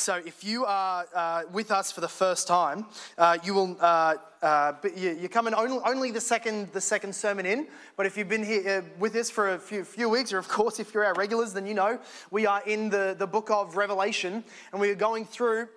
[0.00, 2.86] So, if you are uh, with us for the first time,
[3.18, 7.14] uh, you will uh, uh you, you come in only, only, the second the second
[7.14, 7.66] sermon in.
[7.98, 10.48] But if you've been here uh, with us for a few, few weeks, or of
[10.58, 12.00] course if you're our regulars, then you know
[12.30, 14.42] we are in the, the book of Revelation,
[14.72, 15.68] and we are going through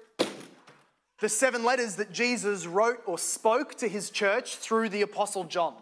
[1.19, 5.73] the seven letters that Jesus wrote or spoke to his church through the Apostle John.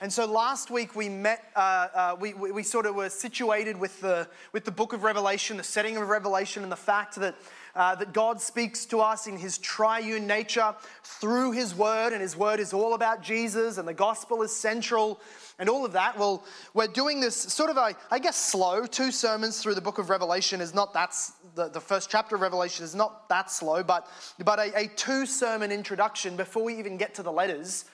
[0.00, 3.76] And so last week we met, uh, uh, we, we, we, sort of were situated
[3.76, 7.34] with the, with the book of Revelation, the setting of Revelation, and the fact that
[7.74, 10.74] uh, that God speaks to us in his triune nature
[11.04, 15.20] through his word, and his word is all about Jesus, and the gospel is central,
[15.58, 16.18] and all of that.
[16.18, 16.44] Well,
[16.74, 18.86] we're doing this sort of, a, I guess, slow.
[18.86, 21.14] Two sermons through the book of Revelation is not that,
[21.54, 24.06] the, the first chapter of Revelation is not that slow, but,
[24.44, 27.84] but a, a two sermon introduction before we even get to the letters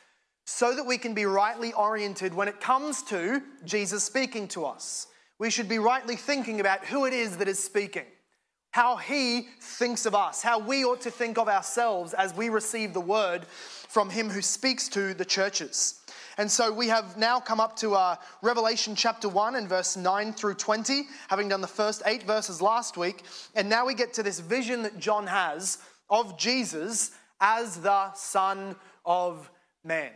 [0.47, 5.09] so that we can be rightly oriented when it comes to Jesus speaking to us.
[5.39, 8.07] We should be rightly thinking about who it is that is speaking
[8.77, 12.93] how he thinks of us, how we ought to think of ourselves as we receive
[12.93, 16.03] the word from him who speaks to the churches.
[16.37, 20.35] And so we have now come up to uh, Revelation chapter 1 and verse 9
[20.35, 23.23] through 20, having done the first eight verses last week.
[23.55, 25.79] And now we get to this vision that John has
[26.11, 29.51] of Jesus as the Son of
[29.85, 30.13] Man.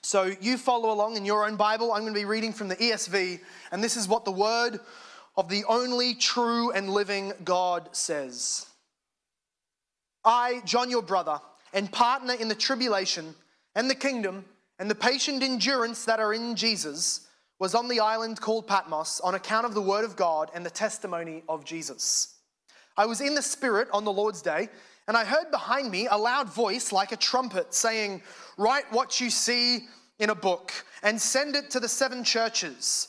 [0.00, 1.92] So you follow along in your own Bible.
[1.92, 4.80] I'm going to be reading from the ESV, and this is what the word
[5.36, 8.66] of the only true and living God says.
[10.24, 11.40] I, John, your brother,
[11.72, 13.34] and partner in the tribulation
[13.74, 14.44] and the kingdom
[14.78, 17.26] and the patient endurance that are in Jesus,
[17.58, 20.70] was on the island called Patmos on account of the word of God and the
[20.70, 22.34] testimony of Jesus.
[22.96, 24.68] I was in the Spirit on the Lord's day,
[25.08, 28.22] and I heard behind me a loud voice like a trumpet saying,
[28.58, 29.86] Write what you see
[30.18, 33.08] in a book and send it to the seven churches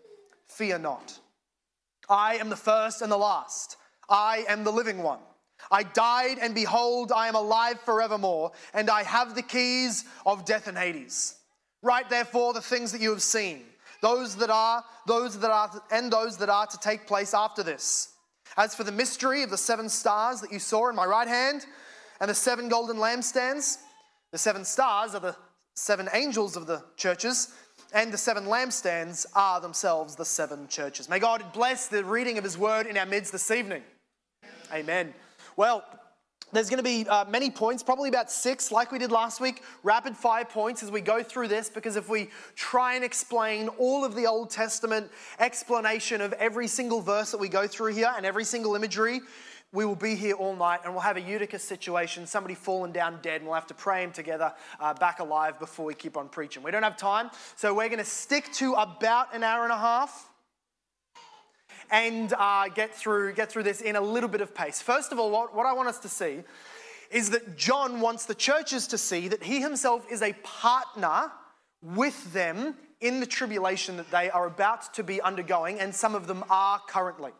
[0.55, 1.19] Fear not.
[2.09, 3.77] I am the first and the last.
[4.09, 5.19] I am the living one.
[5.69, 10.67] I died, and behold, I am alive forevermore, and I have the keys of death
[10.67, 11.35] and Hades.
[11.81, 13.61] Write therefore the things that you have seen,
[14.01, 18.13] those that are, those that are, and those that are to take place after this.
[18.57, 21.65] As for the mystery of the seven stars that you saw in my right hand,
[22.19, 23.77] and the seven golden lampstands,
[24.31, 25.35] the seven stars are the
[25.75, 27.53] seven angels of the churches,
[27.93, 31.09] and the seven lampstands are themselves the seven churches.
[31.09, 33.83] May God bless the reading of His word in our midst this evening.
[34.73, 35.13] Amen.
[35.57, 35.83] Well,
[36.53, 39.63] there's going to be uh, many points, probably about six, like we did last week,
[39.83, 44.03] rapid fire points as we go through this, because if we try and explain all
[44.03, 45.09] of the Old Testament
[45.39, 49.21] explanation of every single verse that we go through here and every single imagery,
[49.73, 53.19] we will be here all night and we'll have a Eutychus situation, somebody fallen down
[53.21, 56.27] dead, and we'll have to pray him together uh, back alive before we keep on
[56.27, 56.61] preaching.
[56.61, 59.77] We don't have time, so we're going to stick to about an hour and a
[59.77, 60.29] half
[61.89, 64.81] and uh, get, through, get through this in a little bit of pace.
[64.81, 66.43] First of all, what, what I want us to see
[67.09, 71.31] is that John wants the churches to see that he himself is a partner
[71.81, 76.27] with them in the tribulation that they are about to be undergoing, and some of
[76.27, 77.31] them are currently.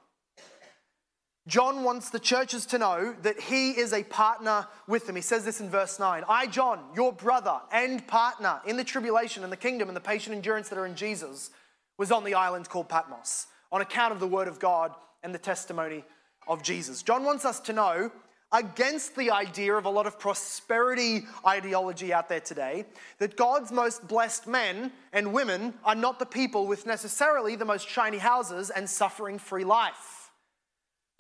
[1.52, 5.18] John wants the churches to know that he is a partner with them.
[5.18, 9.44] He says this in verse 9 I, John, your brother and partner in the tribulation
[9.44, 11.50] and the kingdom and the patient endurance that are in Jesus,
[11.98, 15.40] was on the island called Patmos on account of the word of God and the
[15.40, 16.06] testimony
[16.48, 17.04] of Jesus.
[17.04, 18.14] John wants us to know,
[18.54, 22.86] against the idea of a lot of prosperity ideology out there today,
[23.18, 27.90] that God's most blessed men and women are not the people with necessarily the most
[27.90, 30.21] shiny houses and suffering free life.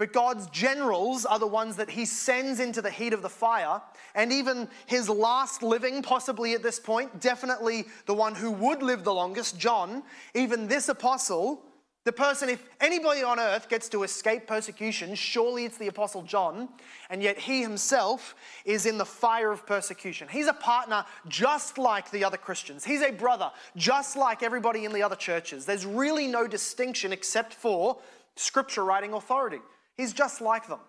[0.01, 3.83] But God's generals are the ones that he sends into the heat of the fire.
[4.15, 9.03] And even his last living, possibly at this point, definitely the one who would live
[9.03, 10.01] the longest, John,
[10.33, 11.62] even this apostle
[12.03, 16.68] The person, if anybody on earth gets to escape persecution, surely it's the Apostle John,
[17.12, 18.33] and yet he himself
[18.65, 20.27] is in the fire of persecution.
[20.27, 22.83] He's a partner just like the other Christians.
[22.83, 25.68] He's a brother just like everybody in the other churches.
[25.68, 28.00] There's really no distinction except for
[28.36, 29.59] scripture writing authority.
[30.01, 30.80] He's just like them.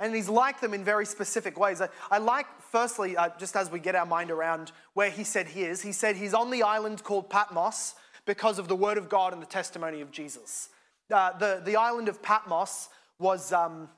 [0.00, 1.82] And he's like them in very specific ways.
[1.82, 5.46] I, I like, firstly, uh, just as we get our mind around where he said
[5.46, 7.94] he is, he said he's on the island called Patmos
[8.24, 10.70] because of the word of God and the testimony of Jesus.
[11.12, 12.88] Uh, the, the island of Patmos
[13.18, 13.90] was, um,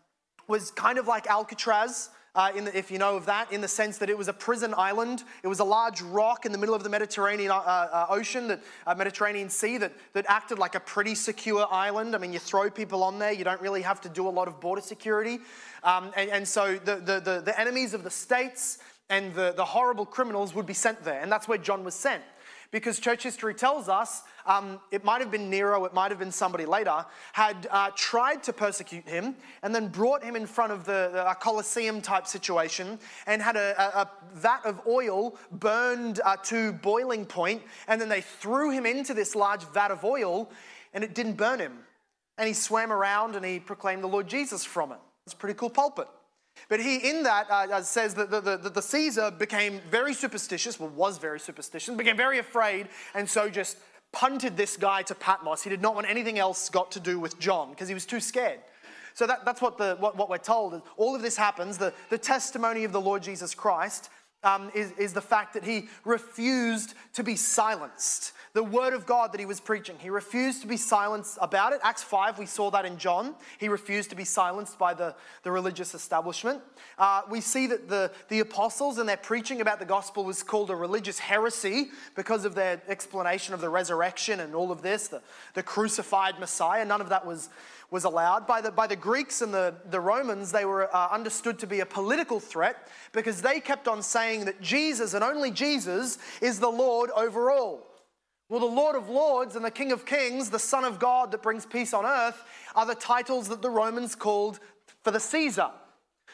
[0.49, 2.11] was kind of like Alcatraz.
[2.37, 4.75] Uh, the, if you know of that, in the sense that it was a prison
[4.77, 5.25] island.
[5.43, 8.63] It was a large rock in the middle of the Mediterranean uh, uh, Ocean, that
[8.87, 12.15] uh, Mediterranean Sea, that, that acted like a pretty secure island.
[12.15, 14.49] I mean, you throw people on there, you don't really have to do a lot
[14.49, 15.39] of border security.
[15.83, 18.79] Um, and, and, so the, the, the, the enemies of the states
[19.09, 21.21] and the, the horrible criminals would be sent there.
[21.21, 22.23] And that's where John was sent
[22.77, 26.31] because church history tells us um, it might have been Nero, it might have been
[26.31, 30.85] somebody later, had uh, tried to persecute him and then brought him in front of
[30.85, 36.21] the, the a Colosseum type situation and had a, a, a vat of oil burned
[36.23, 40.51] uh, to boiling point, and then they threw him into this large vat of oil
[40.93, 41.79] and it didn't burn him.
[42.37, 44.99] And he swam around and he proclaimed the Lord Jesus from it.
[45.25, 46.09] It's a pretty cool pulpit.
[46.69, 50.81] But he, in that, uh, uh, says that the, the, the Caesar became very superstitious,
[50.81, 53.77] well, was very superstitious, became very afraid, and so just
[54.13, 55.63] punted this guy to Patmos.
[55.63, 58.21] He did not want anything else got to do with John because he was too
[58.21, 58.61] scared.
[59.15, 60.83] So that, that's what, the, what, what we're told.
[60.97, 61.79] All of this happens.
[61.79, 64.11] The, the testimony of the Lord Jesus Christ
[64.47, 69.33] um, is, is the fact that he refused to be silenced the word of God
[69.33, 69.97] that he was preaching.
[69.99, 71.81] He refused to be silenced about it.
[71.83, 73.35] Acts 5, we saw that in John.
[73.59, 76.63] He refused to be silenced by the, the religious establishment.
[76.97, 80.71] Uh, we see that the, the apostles and their preaching about the gospel was called
[80.71, 85.21] a religious heresy because of their explanation of the resurrection and all of this, the,
[85.53, 86.83] the crucified Messiah.
[86.87, 87.51] None of that was,
[87.91, 88.47] was allowed.
[88.47, 91.81] By the, by the Greeks and the, the Romans, they were uh, understood to be
[91.81, 96.69] a political threat because they kept on saying that Jesus and only Jesus is the
[96.69, 97.87] Lord over all.
[98.49, 101.43] Well, the Lord of Lords and the King of Kings, the Son of God that
[101.43, 102.45] brings peace on earth,
[102.75, 104.61] are the titles that the Romans called
[105.03, 105.71] for the Caesar.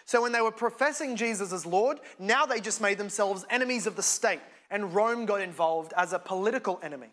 [0.05, 3.97] So when they were professing Jesus as Lord, now they just made themselves enemies of
[3.97, 4.41] the state,
[4.71, 7.09] and Rome got involved as a political enemy.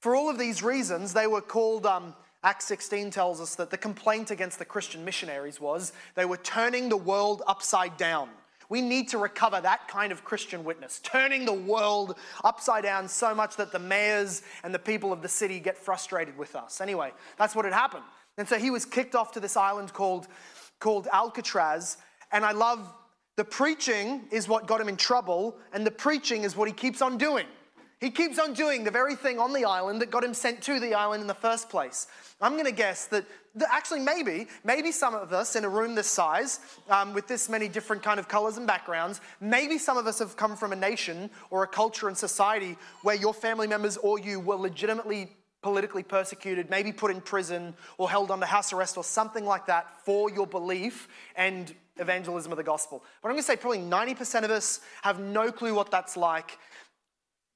[0.00, 1.86] For all of these reasons, they were called.
[1.86, 6.38] Um, Acts 16 tells us that the complaint against the Christian missionaries was they were
[6.38, 8.30] turning the world upside down.
[8.70, 13.34] We need to recover that kind of Christian witness, turning the world upside down so
[13.34, 16.80] much that the mayors and the people of the city get frustrated with us.
[16.80, 18.04] Anyway, that's what had happened.
[18.38, 20.28] And so he was kicked off to this island called,
[20.78, 21.98] called Alcatraz.
[22.32, 22.90] And I love
[23.36, 27.02] the preaching is what got him in trouble, and the preaching is what he keeps
[27.02, 27.46] on doing.
[28.00, 30.80] He keeps on doing the very thing on the island that got him sent to
[30.80, 32.06] the island in the first place.
[32.40, 33.26] I'm going to guess that,
[33.56, 37.50] that, actually maybe, maybe some of us in a room this size, um, with this
[37.50, 40.76] many different kind of colors and backgrounds, maybe some of us have come from a
[40.76, 45.30] nation or a culture and society where your family members or you were legitimately
[45.60, 49.86] politically persecuted, maybe put in prison or held under house arrest or something like that
[50.06, 51.06] for your belief
[51.36, 53.04] and evangelism of the gospel.
[53.22, 56.58] But I'm going to say probably 90% of us have no clue what that's like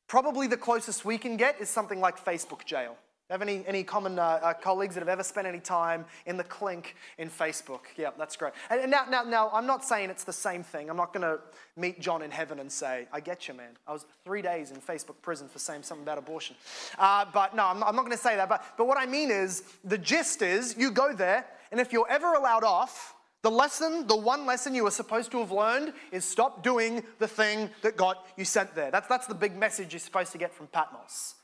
[0.07, 2.97] Probably the closest we can get is something like Facebook jail.
[3.31, 6.45] Have any, any common uh, uh, colleagues that have ever spent any time in the
[6.45, 7.81] clink in Facebook?
[7.97, 8.53] Yeah, that's great.
[8.69, 10.91] And, and now, now, now, I'm not saying it's the same thing.
[10.91, 11.41] I'm not going to
[11.75, 13.79] meet John in heaven and say, I get you, man.
[13.87, 16.55] I was three days in Facebook prison for saying something about abortion.
[16.99, 18.49] Uh, but no, I'm not, I'm not going to say that.
[18.51, 22.09] But, but what I mean is, the gist is, you go there, and if you're
[22.11, 23.14] ever allowed off,
[23.45, 27.29] the lesson, the one lesson you were supposed to have learned is stop doing the
[27.29, 28.91] thing that got you sent there.
[28.91, 31.35] That's, that's the big message you're supposed to get from Patmos.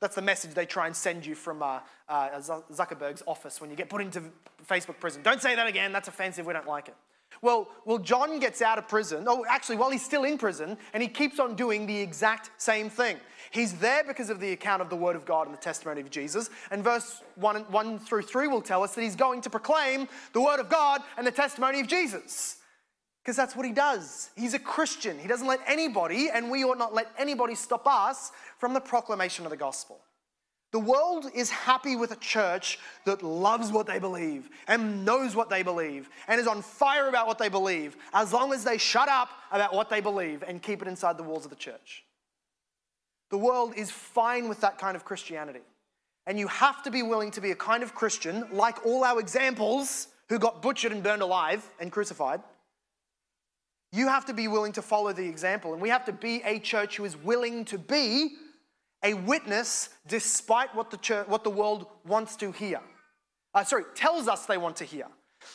[0.00, 2.30] That's the message they try and send you from uh, uh,
[2.72, 4.20] Zuckerberg's office when you get put into
[4.68, 5.22] Facebook prison.
[5.22, 6.96] Don't say that again, that's offensive, we don't like it.
[7.40, 11.02] Well, well, John gets out of prison, oh, actually, while he's still in prison, and
[11.02, 13.16] he keeps on doing the exact same thing.
[13.52, 16.10] He's there because of the account of the Word of God and the testimony of
[16.10, 16.48] Jesus.
[16.70, 20.40] And verse 1, 1 through 3 will tell us that he's going to proclaim the
[20.40, 22.56] Word of God and the testimony of Jesus.
[23.22, 24.30] Because that's what he does.
[24.36, 25.18] He's a Christian.
[25.18, 29.44] He doesn't let anybody, and we ought not let anybody stop us from the proclamation
[29.44, 30.00] of the gospel.
[30.72, 35.50] The world is happy with a church that loves what they believe and knows what
[35.50, 39.10] they believe and is on fire about what they believe as long as they shut
[39.10, 42.04] up about what they believe and keep it inside the walls of the church.
[43.32, 45.62] The world is fine with that kind of Christianity.
[46.26, 49.18] And you have to be willing to be a kind of Christian, like all our
[49.18, 52.42] examples who got butchered and burned alive and crucified.
[53.90, 55.72] You have to be willing to follow the example.
[55.72, 58.36] And we have to be a church who is willing to be
[59.02, 62.80] a witness despite what the, church, what the world wants to hear.
[63.54, 65.06] Uh, sorry, tells us they want to hear.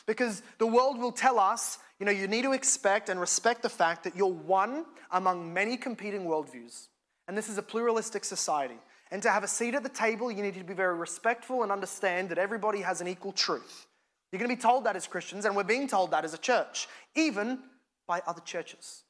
[0.08, 3.70] Because the world will tell us, you know, you need to expect and respect the
[3.70, 6.88] fact that you're one among many competing worldviews.
[7.28, 8.78] And this is a pluralistic society.
[9.12, 11.72] And to have a seat at the table, you need to be very respectful and
[11.72, 13.88] understand that everybody has an equal truth.
[14.32, 16.38] You're going to be told that as Christians, and we're being told that as a
[16.38, 17.60] church, even
[18.06, 19.04] by other churches.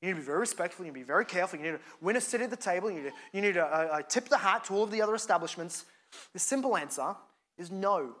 [0.00, 1.80] You need to be very respectful, you need to be very careful, you need to
[2.00, 4.28] win a seat at the table, you need to, you need to uh, uh, tip
[4.28, 5.84] the hat to all of the other establishments.
[6.32, 7.14] The simple answer
[7.56, 8.14] is no.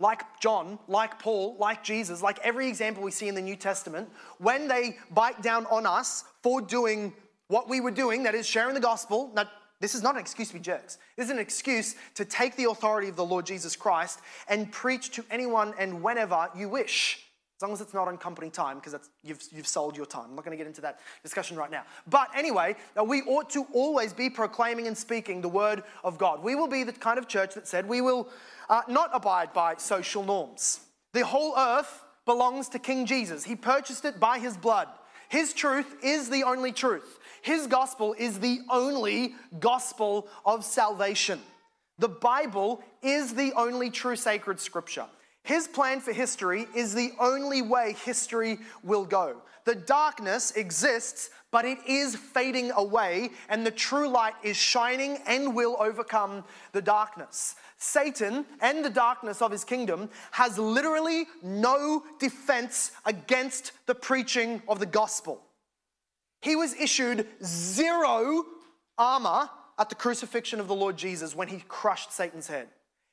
[0.00, 4.08] Like John, like Paul, like Jesus, like every example we see in the New Testament,
[4.38, 7.12] when they bite down on us for doing
[7.52, 9.48] what we were doing, that is sharing the gospel, now
[9.80, 10.96] this is not an excuse to be jerks.
[11.16, 15.10] This is an excuse to take the authority of the Lord Jesus Christ and preach
[15.10, 17.26] to anyone and whenever you wish.
[17.58, 20.26] As long as it's not on company time, because you've, you've sold your time.
[20.30, 21.82] I'm not going to get into that discussion right now.
[22.08, 26.42] But anyway, we ought to always be proclaiming and speaking the word of God.
[26.42, 28.28] We will be the kind of church that said we will
[28.70, 30.80] uh, not abide by social norms.
[31.12, 34.88] The whole earth belongs to King Jesus, He purchased it by His blood.
[35.32, 37.18] His truth is the only truth.
[37.40, 41.40] His gospel is the only gospel of salvation.
[41.98, 45.06] The Bible is the only true sacred scripture.
[45.42, 49.40] His plan for history is the only way history will go.
[49.64, 55.54] The darkness exists, but it is fading away, and the true light is shining and
[55.54, 56.42] will overcome
[56.72, 57.54] the darkness.
[57.76, 64.80] Satan and the darkness of his kingdom has literally no defense against the preaching of
[64.80, 65.42] the gospel.
[66.40, 68.44] He was issued zero
[68.98, 72.68] armor at the crucifixion of the Lord Jesus when he crushed Satan's head.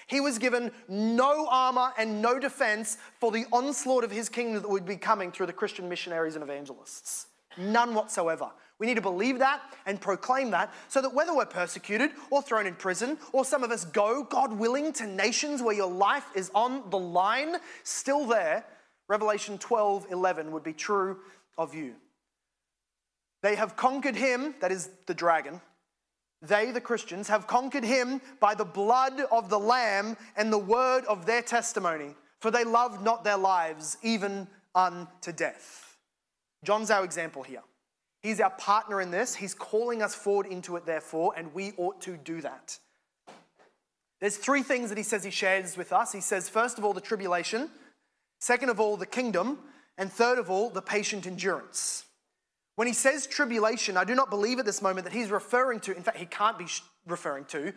[0.08, 4.70] He was given no armor and no defense for the onslaught of his kingdom that
[4.70, 7.28] would be coming through the Christian missionaries and evangelists.
[7.58, 8.52] None whatsoever.
[8.80, 12.66] We need to believe that and proclaim that so that whether we're persecuted or thrown
[12.66, 16.50] in prison, or some of us go, God willing, to nations where your life is
[16.56, 18.66] on the line, still there,
[19.10, 21.18] Revelation 12 11 would be true
[21.58, 21.96] of you.
[23.42, 25.62] They have conquered him, that is the dragon.
[26.42, 31.04] They, the Christians, have conquered him by the blood of the Lamb and the word
[31.06, 35.89] of their testimony, for they loved not their lives even unto death.
[36.64, 37.64] John's our example here.
[38.22, 39.36] He's our partner in this.
[39.36, 42.78] He's calling us forward into it, therefore, and we ought to do that.
[44.20, 46.12] There's three things that he says he shares with us.
[46.12, 47.70] He says, first of all, the tribulation,
[48.40, 49.60] second of all, the kingdom,
[49.98, 52.06] and third of all, the patient endurance.
[52.76, 55.96] When he says tribulation, I do not believe at this moment that he's referring to,
[55.96, 56.68] in fact, he can't be
[57.08, 57.74] referring to,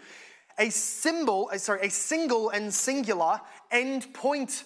[0.59, 4.65] a symbol, uh, sorry, a single and singular end point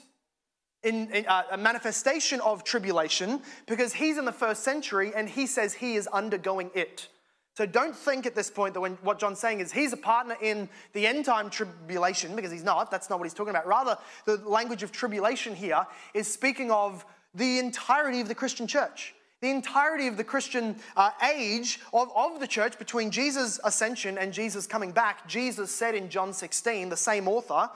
[0.87, 5.47] in, in uh, a manifestation of tribulation because he's in the first century and he
[5.47, 7.09] says he is undergoing it.
[7.57, 10.37] So don't think at this point that when, what John's saying is he's a partner
[10.41, 12.91] in the end time tribulation because he's not.
[12.91, 13.67] That's not what he's talking about.
[13.67, 19.15] Rather, the language of tribulation here is speaking of the entirety of the Christian church
[19.43, 24.33] the entirety of the Christian uh, age of, of the church between Jesus' ascension and
[24.33, 27.69] Jesus coming back, Jesus said in John 16, the same author,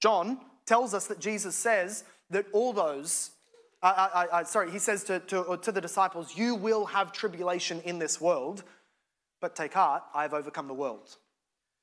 [0.00, 3.30] John, tells us that Jesus says that all those,
[3.82, 7.80] uh, uh, uh sorry, he says to, to, to the disciples, You will have tribulation
[7.82, 8.64] in this world,
[9.40, 11.16] but take heart, I have overcome the world.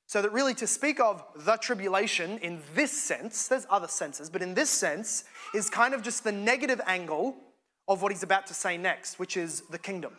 [0.06, 4.42] So that really to speak of the tribulation in this sense, there's other senses, but
[4.42, 5.24] in this sense,
[5.54, 7.36] is kind of just the negative angle
[7.88, 10.12] of what he's about to say next, which is the kingdom.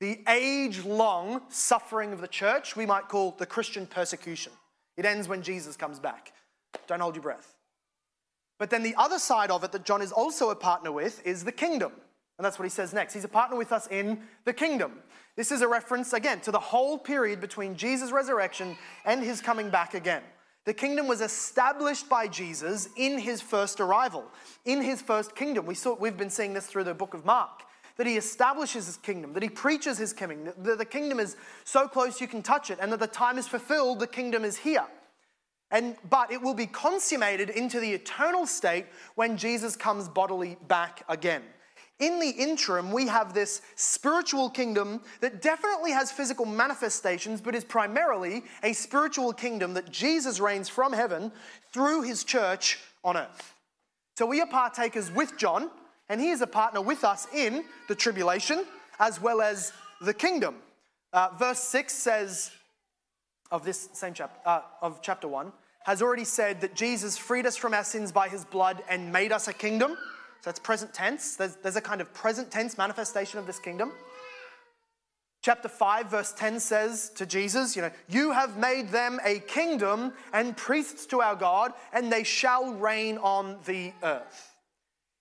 [0.00, 4.52] The age long suffering of the church, we might call the Christian persecution.
[4.96, 6.32] It ends when Jesus comes back.
[6.86, 7.53] Don't hold your breath.
[8.58, 11.44] But then the other side of it that John is also a partner with is
[11.44, 11.92] the kingdom.
[12.38, 13.14] And that's what he says next.
[13.14, 15.00] He's a partner with us in the kingdom.
[15.36, 19.70] This is a reference, again, to the whole period between Jesus' resurrection and his coming
[19.70, 20.22] back again.
[20.64, 24.24] The kingdom was established by Jesus in his first arrival,
[24.64, 25.66] in his first kingdom.
[25.66, 27.62] We saw, we've been seeing this through the book of Mark
[27.96, 31.86] that he establishes his kingdom, that he preaches his kingdom, that the kingdom is so
[31.86, 34.84] close you can touch it, and that the time is fulfilled, the kingdom is here.
[35.70, 41.04] And, but it will be consummated into the eternal state when Jesus comes bodily back
[41.08, 41.42] again.
[42.00, 47.64] In the interim, we have this spiritual kingdom that definitely has physical manifestations, but is
[47.64, 51.30] primarily a spiritual kingdom that Jesus reigns from heaven
[51.72, 53.54] through his church on earth.
[54.18, 55.70] So we are partakers with John,
[56.08, 58.64] and he is a partner with us in the tribulation
[58.98, 60.56] as well as the kingdom.
[61.12, 62.50] Uh, verse 6 says
[63.54, 65.52] of this same chapter, uh, of chapter 1,
[65.84, 69.30] has already said that Jesus freed us from our sins by his blood and made
[69.30, 69.92] us a kingdom.
[69.92, 71.36] So that's present tense.
[71.36, 73.92] There's, there's a kind of present tense manifestation of this kingdom.
[75.40, 80.14] Chapter 5, verse 10 says to Jesus, You know, you have made them a kingdom
[80.32, 84.53] and priests to our God, and they shall reign on the earth.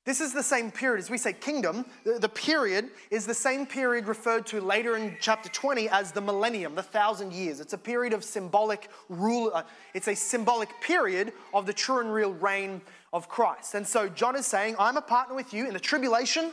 [0.05, 4.05] This is the same period, as we say kingdom, the, period is the same period
[4.05, 7.61] referred to later in chapter 20 as the millennium, the thousand years.
[7.61, 12.13] It's a period of symbolic rule, uh, it's a symbolic period of the true and
[12.13, 12.81] real reign
[13.13, 13.75] of Christ.
[13.75, 16.51] And so John is saying, I'm a partner with you in the tribulation,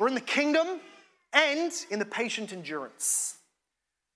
[0.00, 0.80] we're in the kingdom,
[1.32, 3.36] and in the patient endurance.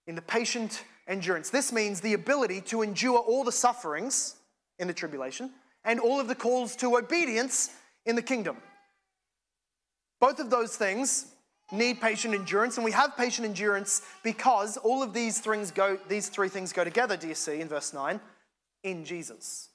[0.09, 1.50] In the patient endurance.
[1.50, 4.35] This means the ability to endure all the sufferings
[4.81, 5.53] in the tribulation
[5.85, 7.71] and all of the calls to obedience
[8.09, 8.57] in the kingdom.
[10.21, 11.27] Both of those things
[11.71, 16.29] need patient endurance, and we have patient endurance because all of these things go, these
[16.29, 18.19] three things go together, do you see, in verse 9,
[18.83, 19.69] in Jesus.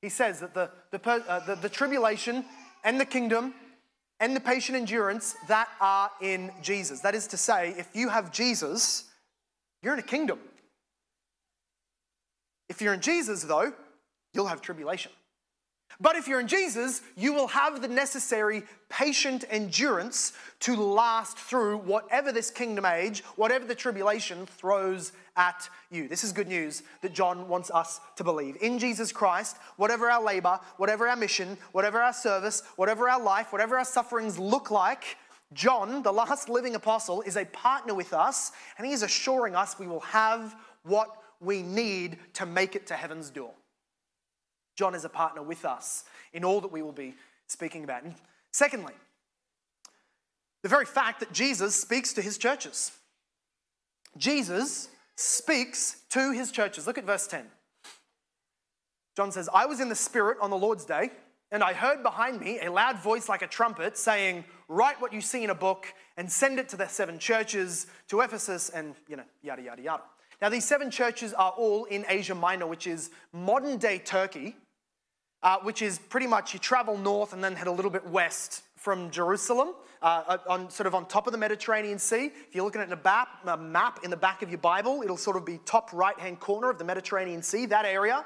[0.00, 2.44] He says that the, the, uh, the, the tribulation
[2.84, 3.52] and the kingdom
[4.20, 7.00] and the patient endurance that are in Jesus.
[7.00, 9.04] That is to say, if you have Jesus,
[9.82, 10.38] you're in a kingdom.
[12.68, 13.72] If you're in Jesus, though,
[14.32, 15.10] you'll have tribulation.
[16.00, 21.78] But if you're in Jesus, you will have the necessary patient endurance to last through
[21.78, 26.08] whatever this kingdom age, whatever the tribulation throws at you.
[26.08, 28.56] This is good news that John wants us to believe.
[28.62, 33.52] In Jesus Christ, whatever our labor, whatever our mission, whatever our service, whatever our life,
[33.52, 35.18] whatever our sufferings look like,
[35.52, 39.78] John, the last living apostle, is a partner with us, and he is assuring us
[39.78, 40.54] we will have
[40.84, 43.52] what we need to make it to heaven's door.
[44.80, 47.14] John is a partner with us in all that we will be
[47.48, 48.02] speaking about.
[48.02, 48.14] And
[48.50, 48.94] secondly,
[50.62, 52.90] the very fact that Jesus speaks to his churches.
[54.16, 56.86] Jesus speaks to his churches.
[56.86, 57.44] Look at verse 10.
[59.18, 61.10] John says, I was in the Spirit on the Lord's day,
[61.52, 65.20] and I heard behind me a loud voice like a trumpet saying, Write what you
[65.20, 69.16] see in a book and send it to the seven churches, to Ephesus, and, you
[69.16, 70.04] know, yada, yada, yada.
[70.40, 74.56] Now, these seven churches are all in Asia Minor, which is modern day Turkey
[75.42, 78.62] uh, which is pretty much you travel north and then head a little bit west
[78.76, 82.32] from Jerusalem, uh, on sort of on top of the Mediterranean Sea.
[82.48, 85.18] If you're looking at a map, a map in the back of your Bible, it'll
[85.18, 87.66] sort of be top right-hand corner of the Mediterranean Sea.
[87.66, 88.24] That area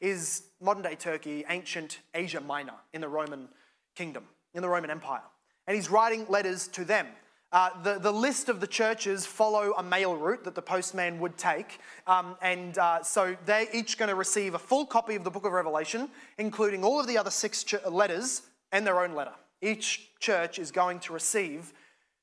[0.00, 3.48] is modern-day Turkey, ancient Asia Minor in the Roman
[3.94, 5.22] kingdom, in the Roman Empire.
[5.66, 7.06] And he's writing letters to them.
[7.54, 11.38] Uh, the, the list of the churches follow a mail route that the postman would
[11.38, 11.78] take.
[12.04, 15.46] Um, and uh, so they're each going to receive a full copy of the book
[15.46, 19.34] of Revelation, including all of the other six ch- letters and their own letter.
[19.62, 21.72] Each church is going to receive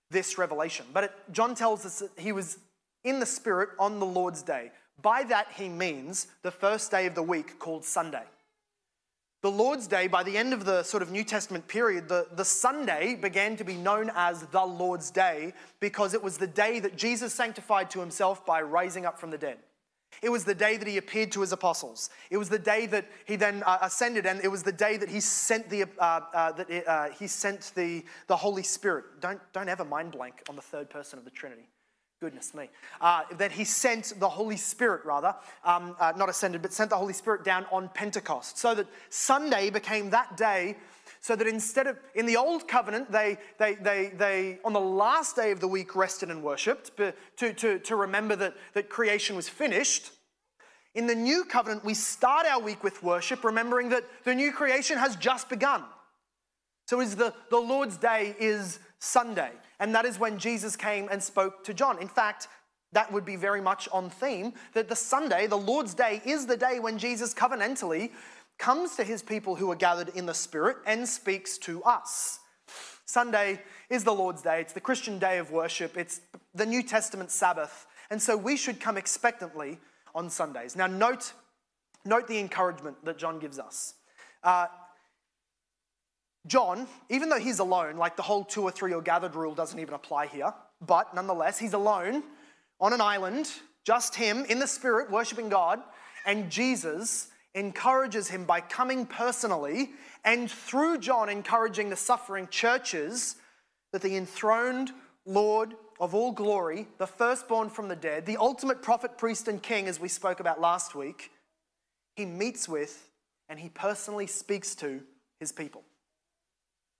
[0.09, 0.85] this revelation.
[0.93, 2.57] But it, John tells us that he was
[3.05, 4.73] in the Spirit on the Lord's day.
[5.01, 8.25] By that, he means the first day of the week called Sunday.
[9.41, 12.45] The Lord's Day, by the end of the sort of New Testament period, the, the
[12.45, 16.95] Sunday began to be known as the Lord's Day because it was the day that
[16.95, 19.57] Jesus sanctified to himself by rising up from the dead.
[20.21, 22.11] It was the day that he appeared to his apostles.
[22.29, 25.09] It was the day that he then uh, ascended, and it was the day that
[25.09, 29.05] he sent the uh, uh, that it, uh, he sent the, the Holy Spirit.
[29.21, 31.67] Don't don't ever mind blank on the third person of the Trinity
[32.21, 32.69] goodness me,
[33.01, 35.33] uh, that he sent the Holy Spirit, rather,
[35.65, 38.59] um, uh, not ascended, but sent the Holy Spirit down on Pentecost.
[38.59, 40.77] So that Sunday became that day,
[41.19, 45.35] so that instead of, in the old covenant, they, they, they, they on the last
[45.35, 46.95] day of the week, rested and worshipped
[47.37, 50.11] to, to, to remember that, that creation was finished.
[50.93, 54.99] In the new covenant, we start our week with worship, remembering that the new creation
[54.99, 55.83] has just begun.
[56.87, 59.51] So is the, the Lord's Day is Sunday.
[59.79, 61.99] And that is when Jesus came and spoke to John.
[61.99, 62.47] In fact,
[62.93, 66.55] that would be very much on theme that the Sunday, the Lord's Day, is the
[66.55, 68.11] day when Jesus covenantally
[68.59, 72.39] comes to his people who are gathered in the Spirit and speaks to us.
[73.05, 73.59] Sunday
[73.89, 76.21] is the Lord's Day, it's the Christian day of worship, it's
[76.53, 77.87] the New Testament Sabbath.
[78.11, 79.79] And so we should come expectantly
[80.13, 80.75] on Sundays.
[80.75, 81.33] Now, note,
[82.05, 83.95] note the encouragement that John gives us.
[84.43, 84.67] Uh,
[86.47, 89.79] John, even though he's alone, like the whole two or three or gathered rule doesn't
[89.79, 90.53] even apply here,
[90.85, 92.23] but nonetheless, he's alone
[92.79, 93.51] on an island,
[93.85, 95.81] just him in the spirit, worshiping God,
[96.25, 99.91] and Jesus encourages him by coming personally
[100.23, 103.35] and through John encouraging the suffering churches
[103.91, 104.91] that the enthroned
[105.25, 109.87] Lord of all glory, the firstborn from the dead, the ultimate prophet, priest, and king,
[109.87, 111.29] as we spoke about last week,
[112.15, 113.07] he meets with
[113.49, 115.01] and he personally speaks to
[115.39, 115.83] his people.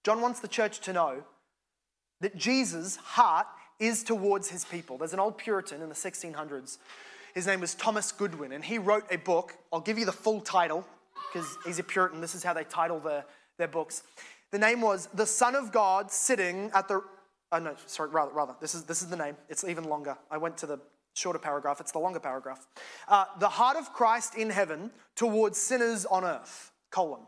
[0.04, 1.24] John wants the church to know
[2.22, 3.48] that Jesus' heart
[3.80, 4.98] is towards his people.
[4.98, 6.78] There's an old Puritan in the 1600s.
[7.34, 9.56] His name was Thomas Goodwin, and he wrote a book.
[9.72, 10.86] I'll give you the full title
[11.32, 12.22] because he's a Puritan.
[12.22, 13.26] This is how they title their,
[13.58, 14.04] their books.
[14.52, 17.02] The name was The Son of God Sitting at the
[17.52, 18.56] Oh, no, sorry, rather, rather.
[18.62, 19.36] This is, this is the name.
[19.50, 20.18] It's even longer.
[20.30, 20.80] I went to the
[21.14, 21.82] shorter paragraph.
[21.82, 22.66] It's the longer paragraph.
[23.08, 27.22] Uh, the heart of Christ in heaven towards sinners on earth, colon.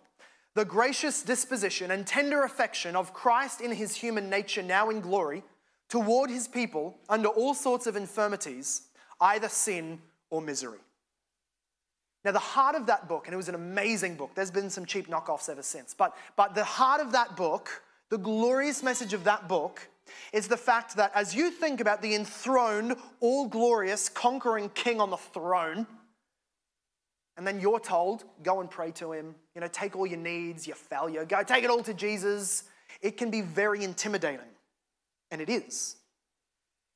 [0.56, 5.44] The gracious disposition and tender affection of Christ in his human nature now in glory
[5.90, 8.84] toward his people under all sorts of infirmities,
[9.20, 10.80] either sin or misery.
[12.24, 14.86] Now, the heart of that book, and it was an amazing book, there's been some
[14.86, 19.24] cheap knockoffs ever since, but, but the heart of that book, the glorious message of
[19.26, 19.88] that book,
[20.32, 25.10] is the fact that as you think about the enthroned, all glorious, conquering king on
[25.10, 25.86] the throne,
[27.38, 30.68] and then you're told, go and pray to him, you know, take all your needs,
[30.68, 32.64] your failure, go take it all to Jesus,
[33.02, 34.46] it can be very intimidating.
[35.32, 35.96] And it is.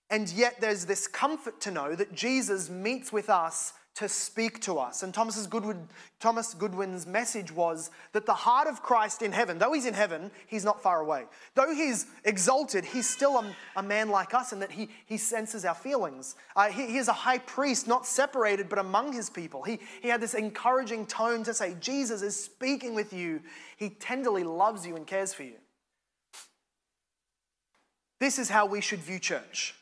[0.09, 4.77] And yet there's this comfort to know that Jesus meets with us to speak to
[4.77, 5.01] us.
[5.01, 5.87] And Thomas Goodwin,
[6.19, 10.29] Thomas Goodwin's message was that the heart of Christ in heaven, though he's in heaven,
[10.45, 11.23] he's not far away.
[11.55, 15.65] Though he's exalted, he's still a, a man like us and that he, he senses
[15.65, 16.35] our feelings.
[16.55, 19.63] Uh, he, he is a high priest, not separated, but among his people.
[19.63, 23.41] He, he had this encouraging tone to say, Jesus is speaking with you.
[23.77, 25.55] He tenderly loves you and cares for you.
[28.19, 29.73] This is how we should view church.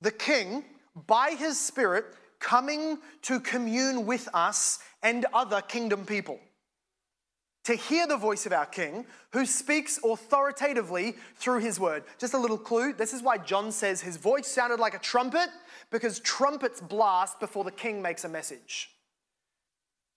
[0.00, 0.64] The king,
[1.06, 2.06] by his spirit,
[2.40, 6.40] coming to commune with us and other kingdom people.
[7.64, 12.04] To hear the voice of our King, who speaks authoritatively through his word.
[12.18, 15.48] Just a little clue this is why John says his voice sounded like a trumpet,
[15.90, 18.90] because trumpets blast before the king makes a message.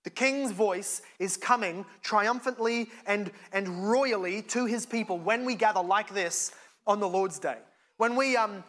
[0.03, 5.81] The king's voice is coming triumphantly and, and royally to his people when we gather
[5.81, 6.51] like this
[6.85, 7.57] on the Lord's day.
[7.97, 8.63] When we, um,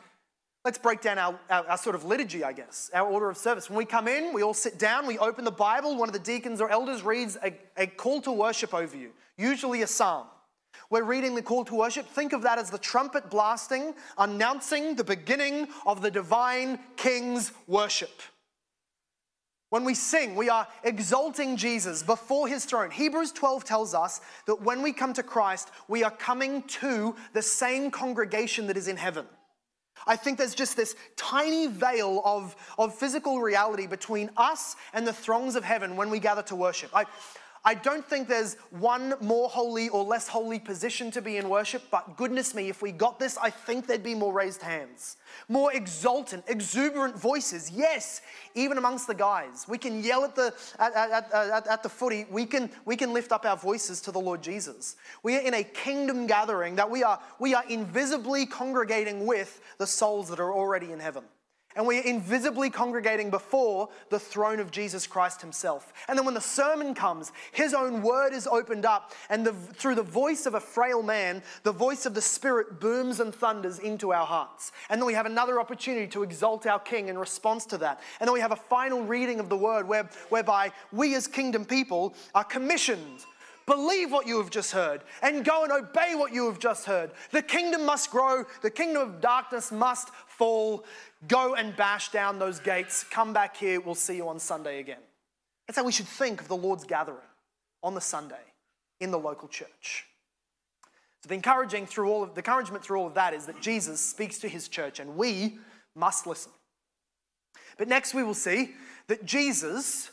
[0.64, 3.68] Let's break down our, our, our, sort of liturgy, I guess, our order of service.
[3.68, 6.18] When we come in, we all sit down, we open the Bible, one of the
[6.18, 10.26] deacons or elders reads a, a call to worship over you, usually a psalm.
[10.88, 12.06] We're reading the call to worship.
[12.06, 18.22] Think of that as the trumpet blasting, announcing the beginning of the divine king's worship.
[19.68, 22.90] When we sing, we are exalting Jesus before his throne.
[22.90, 27.42] Hebrews 12 tells us that when we come to Christ, we are coming to the
[27.42, 29.26] same congregation that is in heaven.
[30.06, 35.12] I think there's just this tiny veil of, of physical reality between us and the
[35.12, 36.90] throngs of heaven when we gather to worship.
[36.94, 37.04] I,
[37.66, 41.82] I don't think there's one more holy or less holy position to be in worship,
[41.90, 45.16] but goodness me, if we got this, I think there'd be more raised hands,
[45.48, 47.70] more exultant, exuberant voices.
[47.70, 48.20] Yes,
[48.54, 49.64] even amongst the guys.
[49.66, 53.14] We can yell at the, at, at, at, at the footy, we can, we can
[53.14, 54.96] lift up our voices to the Lord Jesus.
[55.22, 59.86] We are in a kingdom gathering that we are, we are invisibly congregating with the
[59.86, 61.24] souls that are already in heaven
[61.76, 65.92] and we're invisibly congregating before the throne of Jesus Christ himself.
[66.08, 69.96] And then when the sermon comes, his own word is opened up, and the, through
[69.96, 74.12] the voice of a frail man, the voice of the Spirit booms and thunders into
[74.12, 74.72] our hearts.
[74.88, 78.00] And then we have another opportunity to exalt our King in response to that.
[78.20, 81.64] And then we have a final reading of the word where, whereby we as kingdom
[81.64, 83.24] people are commissioned
[83.66, 87.10] Believe what you have just heard and go and obey what you have just heard.
[87.30, 90.84] The kingdom must grow, the kingdom of darkness must fall.
[91.28, 93.04] Go and bash down those gates.
[93.04, 93.80] Come back here.
[93.80, 95.00] We'll see you on Sunday again.
[95.66, 97.18] That's how we should think of the Lord's gathering
[97.82, 98.34] on the Sunday
[99.00, 100.06] in the local church.
[101.22, 104.00] So the encouraging through all of the encouragement through all of that is that Jesus
[104.00, 105.58] speaks to his church and we
[105.94, 106.52] must listen.
[107.78, 108.72] But next we will see
[109.06, 110.10] that Jesus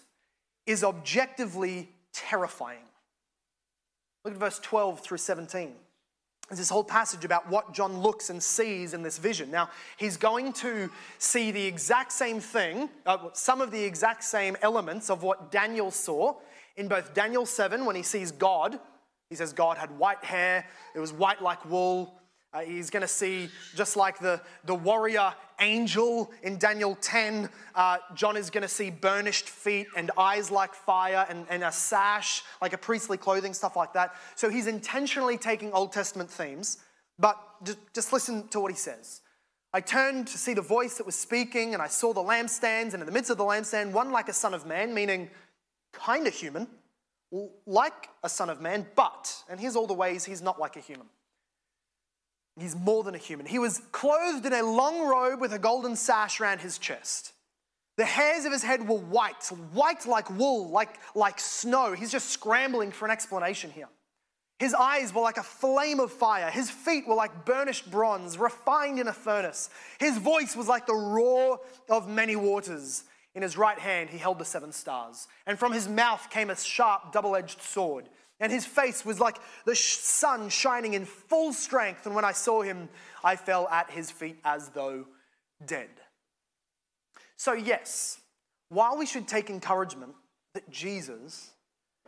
[0.66, 2.84] is objectively terrifying.
[4.24, 5.74] Look at verse 12 through 17.
[6.50, 9.50] There's this whole passage about what John looks and sees in this vision.
[9.50, 14.58] Now, he's going to see the exact same thing, uh, some of the exact same
[14.62, 16.36] elements of what Daniel saw
[16.76, 18.80] in both Daniel 7 when he sees God.
[19.30, 22.21] He says God had white hair, it was white like wool.
[22.54, 27.98] Uh, he's going to see, just like the, the warrior angel in Daniel 10, uh,
[28.14, 32.44] John is going to see burnished feet and eyes like fire and, and a sash,
[32.62, 34.16] like a priestly clothing, stuff like that.
[34.36, 36.80] So he's intentionally taking Old Testament themes,
[37.18, 39.22] but just, just listen to what he says.
[39.74, 42.96] I turned to see the voice that was speaking, and I saw the lampstands, and
[42.96, 45.30] in the midst of the lampstand, one like a son of man, meaning
[45.94, 46.68] kind of human,
[47.66, 50.82] like a son of man, but, and here's all the ways he's not like a
[50.82, 51.08] human.
[52.60, 53.46] He's more than a human.
[53.46, 57.34] He was clothed in a long robe with a golden sash around his chest.
[57.98, 61.94] The hairs of his head were white, white like wool, like, like snow.
[61.94, 63.90] He's just scrambling for an explanation here.
[64.60, 66.52] His eyes were like a flame of fire.
[66.52, 69.70] His feet were like burnished bronze, refined in a furnace.
[70.00, 71.60] His voice was like the roar
[71.90, 73.04] of many waters.
[73.34, 75.28] In his right hand, he held the seven stars.
[75.48, 78.10] And from his mouth came a sharp, double edged sword
[78.42, 82.08] And his face was like the sun shining in full strength.
[82.08, 82.90] And when I saw him,
[83.24, 85.06] I fell at his feet as though
[85.66, 85.90] dead.
[87.38, 88.20] So, yes,
[88.70, 90.16] while we should take encouragement
[90.56, 91.52] that Jesus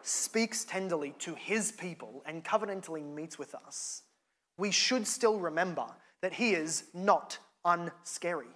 [0.01, 4.01] speaks tenderly to his people and covenantally meets with us,
[4.57, 5.85] we should still remember
[6.23, 8.47] that he is not unscary.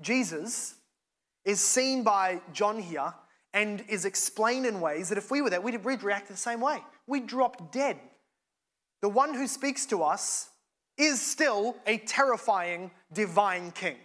[0.00, 0.74] Jesus
[1.44, 3.12] is seen by John here
[3.54, 6.60] and is explained in ways that if we were there, we'd, we'd react the same
[6.60, 6.78] way.
[7.06, 7.98] We'd drop dead.
[9.00, 10.50] The one who speaks to us
[10.96, 13.96] is still a terrifying divine king.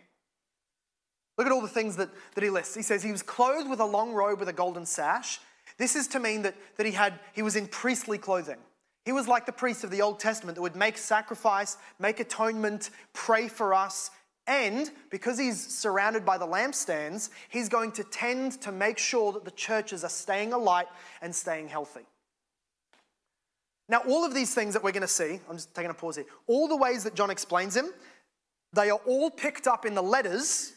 [1.37, 2.75] Look at all the things that, that he lists.
[2.75, 5.39] He says he was clothed with a long robe with a golden sash.
[5.77, 8.59] This is to mean that, that he, had, he was in priestly clothing.
[9.05, 12.91] He was like the priest of the Old Testament that would make sacrifice, make atonement,
[13.13, 14.11] pray for us,
[14.47, 19.45] and because he's surrounded by the lampstands, he's going to tend to make sure that
[19.45, 20.87] the churches are staying alight
[21.21, 22.01] and staying healthy.
[23.87, 26.15] Now, all of these things that we're going to see, I'm just taking a pause
[26.15, 27.87] here, all the ways that John explains him,
[28.73, 30.73] they are all picked up in the letters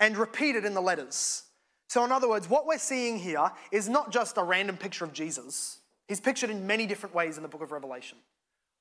[0.00, 1.44] and repeated in the letters.
[1.88, 5.12] So, in other words, what we're seeing here is not just a random picture of
[5.12, 8.18] Jesus, he's pictured in many different ways in the book of Revelation.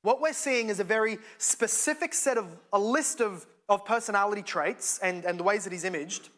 [0.02, 5.00] What we're seeing is a very specific set of a list of of personality traits
[5.00, 6.30] and, and the ways that he's imaged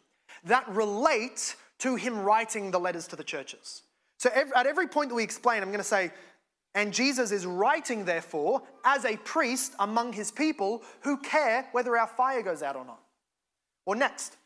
[0.44, 3.82] that relate to him writing the letters to the churches.
[4.18, 6.10] So every, at every point that we explain, I'm going to say,
[6.74, 12.06] and Jesus is writing, therefore, as a priest among his people who care whether our
[12.06, 13.00] fire goes out or not.
[13.86, 14.36] Or next,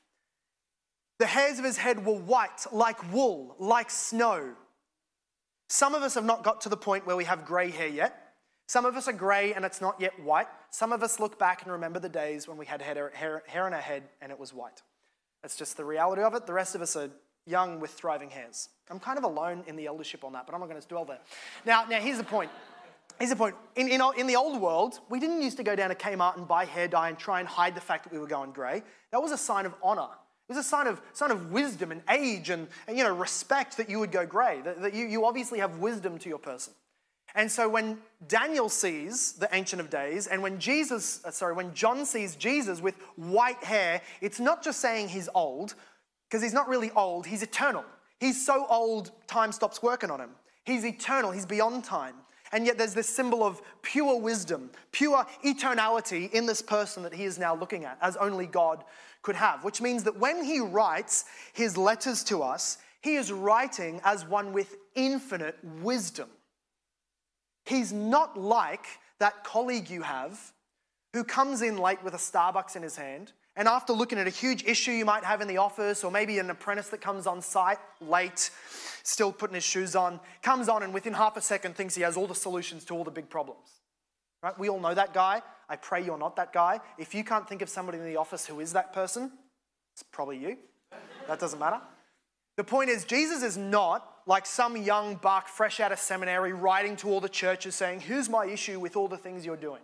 [1.18, 4.54] the hairs of his head were white like wool, like snow.
[5.68, 8.31] Some of us have not got to the point where we have grey hair yet.
[8.66, 10.46] Some of us are grey and it's not yet white.
[10.70, 13.64] Some of us look back and remember the days when we had hair, hair, hair
[13.64, 14.82] our head and it was white.
[15.42, 16.46] That's just the reality of it.
[16.46, 17.10] The rest of us are
[17.46, 18.68] young with thriving hairs.
[18.90, 21.04] I'm kind of alone in the eldership on that, but I'm not going to dwell
[21.04, 21.18] there.
[21.66, 22.50] Now, now here's the point.
[23.18, 23.56] Here's the point.
[23.76, 26.46] In, in, in, the old world, we didn't used to go down to Kmart and
[26.46, 28.82] buy hair dye and try and hide the fact that we were going grey.
[29.10, 30.08] That was a sign of honor.
[30.48, 33.76] It was a sign of, sign of wisdom and age and, and you know, respect
[33.76, 36.74] that you would go grey, that, that you, you obviously have wisdom to your person.
[37.34, 41.72] And so when Daniel sees the Ancient of Days, and when Jesus, uh, sorry, when
[41.74, 45.74] John sees Jesus with white hair, it's not just saying he's old,
[46.28, 47.84] because he's not really old, he's eternal.
[48.20, 50.30] He's so old, time stops working on him.
[50.64, 52.14] He's eternal, he's beyond time.
[52.52, 57.24] And yet there's this symbol of pure wisdom, pure eternality in this person that he
[57.24, 58.84] is now looking at, as only God
[59.22, 59.64] could have.
[59.64, 64.52] Which means that when he writes his letters to us, he is writing as one
[64.52, 66.28] with infinite wisdom.
[67.64, 68.86] He's not like
[69.18, 70.52] that colleague you have
[71.12, 74.30] who comes in late with a Starbucks in his hand, and after looking at a
[74.30, 77.42] huge issue you might have in the office, or maybe an apprentice that comes on
[77.42, 78.50] site late,
[79.02, 82.16] still putting his shoes on, comes on and within half a second thinks he has
[82.16, 83.80] all the solutions to all the big problems.
[84.42, 84.58] Right?
[84.58, 85.42] We all know that guy.
[85.68, 86.80] I pray you're not that guy.
[86.98, 89.30] If you can't think of somebody in the office who is that person,
[89.94, 90.56] it's probably you.
[91.28, 91.80] That doesn't matter.
[92.56, 96.96] The point is, Jesus is not like some young buck fresh out of seminary writing
[96.96, 99.82] to all the churches saying, Here's my issue with all the things you're doing.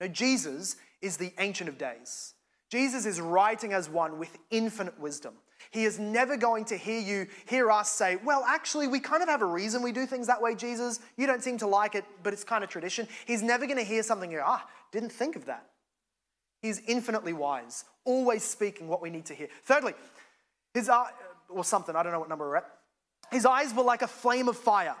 [0.00, 2.34] No, Jesus is the Ancient of Days.
[2.70, 5.34] Jesus is writing as one with infinite wisdom.
[5.70, 9.28] He is never going to hear you, hear us say, Well, actually, we kind of
[9.28, 11.00] have a reason we do things that way, Jesus.
[11.16, 13.06] You don't seem to like it, but it's kind of tradition.
[13.26, 15.66] He's never going to hear something go, Ah, didn't think of that.
[16.62, 19.48] He's infinitely wise, always speaking what we need to hear.
[19.64, 19.94] Thirdly,
[20.74, 21.04] his, uh,
[21.48, 22.70] or something, I don't know what number we're at.
[23.32, 24.96] His eyes were like a flame of fire.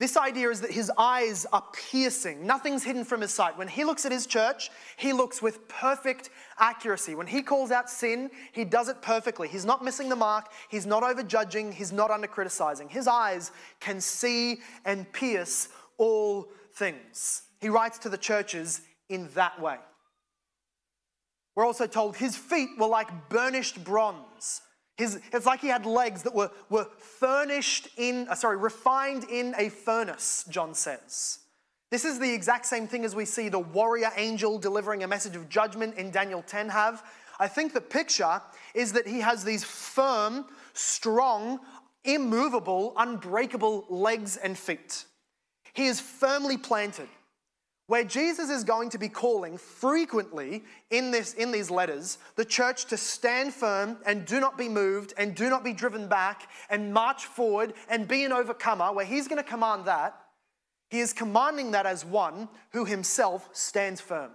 [0.00, 2.44] This idea is that his eyes are piercing.
[2.44, 3.56] Nothing's hidden from his sight.
[3.56, 7.14] When he looks at his church, he looks with perfect accuracy.
[7.14, 9.46] When he calls out sin, he does it perfectly.
[9.46, 10.50] He's not missing the mark.
[10.68, 11.70] He's not over judging.
[11.70, 12.88] He's not under criticizing.
[12.88, 17.42] His eyes can see and pierce all things.
[17.60, 19.76] He writes to the churches in that way.
[21.54, 24.62] We're also told his feet were like burnished bronze.
[25.02, 29.52] His, it's like he had legs that were, were furnished in, uh, sorry, refined in
[29.58, 31.40] a furnace, John says.
[31.90, 35.34] This is the exact same thing as we see the warrior angel delivering a message
[35.34, 37.04] of judgment in Daniel 10 have.
[37.40, 38.40] I think the picture
[38.74, 41.58] is that he has these firm, strong,
[42.04, 45.04] immovable, unbreakable legs and feet.
[45.74, 47.08] He is firmly planted
[47.86, 52.86] where Jesus is going to be calling frequently in, this, in these letters the church
[52.86, 56.92] to stand firm and do not be moved and do not be driven back and
[56.92, 60.18] march forward and be an overcomer, where he's going to command that,
[60.90, 64.30] he is commanding that as one who himself stands firm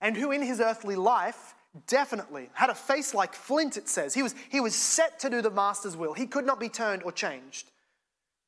[0.00, 1.54] and who in his earthly life
[1.86, 4.14] definitely had a face like flint, it says.
[4.14, 7.02] He was, he was set to do the master's will, he could not be turned
[7.02, 7.70] or changed.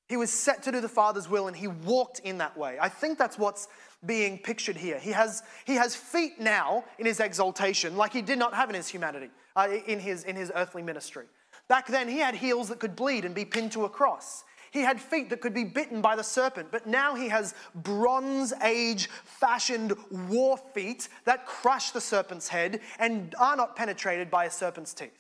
[0.09, 2.79] He was set to do the Father's will and he walked in that way.
[2.81, 3.69] I think that's what's
[4.05, 4.99] being pictured here.
[4.99, 8.77] He has, he has feet now in his exaltation, like he did not have in
[8.77, 11.27] his humanity, uh, in, his, in his earthly ministry.
[11.69, 14.45] Back then, he had heels that could bleed and be pinned to a cross.
[14.71, 18.53] He had feet that could be bitten by the serpent, but now he has Bronze
[18.63, 19.95] Age fashioned
[20.29, 25.19] war feet that crush the serpent's head and are not penetrated by a serpent's teeth.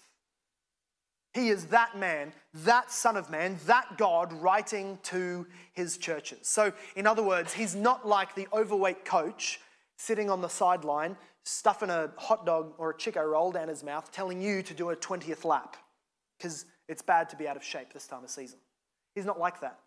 [1.36, 2.32] He is that man,
[2.64, 6.48] that Son of Man, that God writing to his churches.
[6.48, 9.60] So, in other words, he's not like the overweight coach
[9.98, 14.10] sitting on the sideline, stuffing a hot dog or a Chiko Roll down his mouth,
[14.10, 15.76] telling you to do a 20th lap
[16.38, 18.58] because it's bad to be out of shape this time of season.
[19.14, 19.78] He's not like that.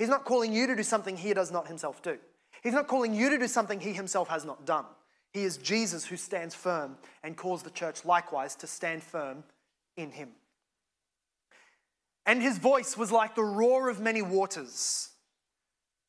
[0.00, 2.18] He's not calling you to do something he does not himself do.
[2.64, 4.86] He's not calling you to do something he himself has not done.
[5.32, 9.44] He is Jesus who stands firm and calls the church likewise to stand firm
[9.96, 10.30] in him.
[12.30, 15.08] And his voice was like the roar of many waters.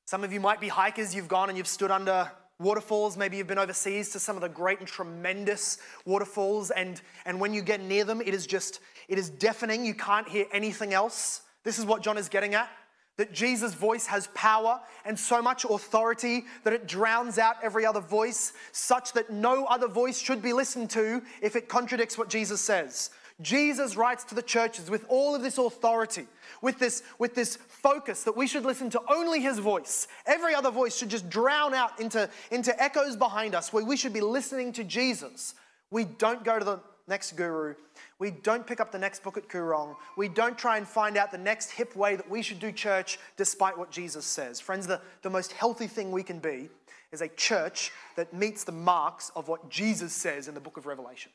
[0.06, 3.18] Some of you might be hikers, you've gone and you've stood under waterfalls.
[3.18, 7.56] Maybe you've been overseas to some of the great and tremendous waterfalls, and, and when
[7.56, 9.84] you get near them, it is just, it is deafening.
[9.84, 11.42] You can't hear anything else.
[11.64, 12.70] This is what John is getting at
[13.18, 18.00] that Jesus' voice has power and so much authority that it drowns out every other
[18.00, 22.62] voice, such that no other voice should be listened to if it contradicts what Jesus
[22.62, 23.10] says.
[23.42, 26.28] Jesus writes to the churches with all of this authority,
[26.62, 30.08] with this, with this focus that we should listen to only his voice.
[30.26, 34.14] Every other voice should just drown out into, into echoes behind us, where we should
[34.14, 35.56] be listening to Jesus.
[35.90, 37.76] We don't go to the next guru.
[38.20, 39.96] We don't pick up the next book at Koorong.
[40.16, 43.20] We don't try and find out the next hip way that we should do church
[43.36, 44.60] despite what Jesus says.
[44.60, 46.70] Friends, the, the most healthy thing we can be
[47.12, 50.86] is a church that meets the marks of what Jesus says in the book of
[50.86, 51.32] Revelation.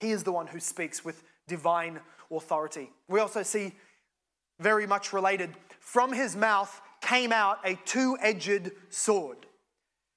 [0.00, 2.90] He is the one who speaks with divine authority.
[3.08, 3.72] We also see,
[4.60, 9.38] very much related, from his mouth came out a two edged sword.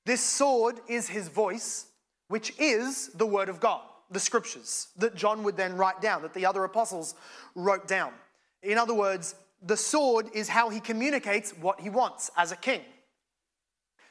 [0.05, 1.87] This sword is his voice,
[2.27, 6.33] which is the word of God, the scriptures that John would then write down, that
[6.33, 7.15] the other apostles
[7.55, 8.13] wrote down.
[8.63, 12.81] In other words, the sword is how he communicates what he wants as a king.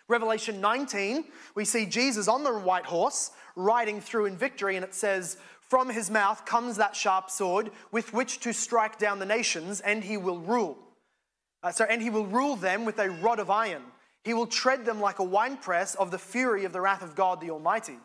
[0.08, 4.94] Revelation 19, we see Jesus on the white horse riding through in victory, and it
[4.94, 5.36] says,
[5.70, 10.02] from his mouth comes that sharp sword with which to strike down the nations, and
[10.02, 10.76] he will rule.
[11.62, 13.82] Uh, so, and he will rule them with a rod of iron.
[14.24, 17.40] He will tread them like a winepress of the fury of the wrath of God
[17.40, 17.98] the Almighty.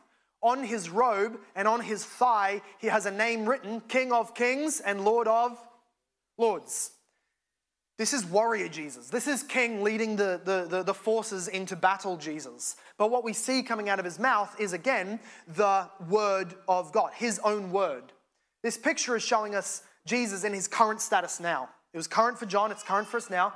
[0.44, 4.80] On his robe and on his thigh, he has a name written King of Kings
[4.80, 5.58] and Lord of
[6.38, 6.92] Lords.
[7.98, 9.08] This is warrior Jesus.
[9.08, 12.76] This is king leading the, the, the, the, forces into battle Jesus.
[12.98, 17.12] But what we see coming out of his mouth is again the word of God,
[17.14, 18.12] his own word.
[18.64, 21.70] This picture is showing us Jesus in his current status now.
[21.94, 23.54] It was current for John, it's current for us now.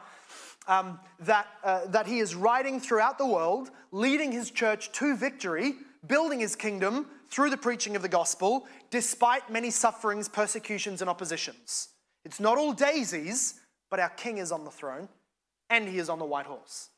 [0.68, 5.74] Um, that, uh, that he is riding throughout the world, leading his church to victory,
[6.08, 11.90] building his kingdom through the preaching of the gospel, despite many sufferings, persecutions, and oppositions.
[12.24, 15.10] It's not all daisies, but our king is on the throne
[15.70, 16.90] and he is on the white horse.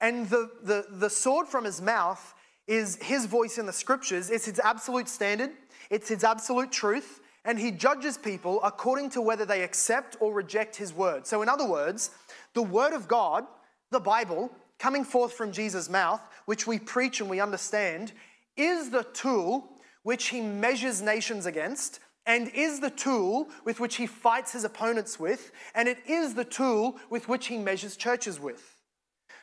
[0.00, 2.34] And the, the, the sword from his mouth
[2.66, 4.30] is his voice in the scriptures.
[4.30, 5.50] It's his absolute standard,
[5.90, 10.76] it's his absolute truth, and he judges people according to whether they accept or reject
[10.76, 11.26] his word.
[11.26, 12.10] So, in other words,
[12.54, 13.44] the word of God,
[13.90, 18.12] the Bible, coming forth from Jesus' mouth, which we preach and we understand,
[18.56, 19.70] is the tool
[20.02, 25.20] which he measures nations against and is the tool with which he fights his opponents
[25.20, 28.76] with, and it is the tool with which he measures churches with.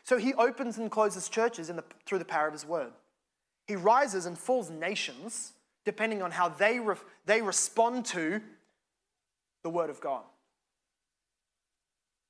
[0.03, 2.91] So he opens and closes churches the, through the power of his word.
[3.67, 5.53] He rises and falls nations
[5.85, 8.41] depending on how they, re, they respond to
[9.63, 10.23] the word of God.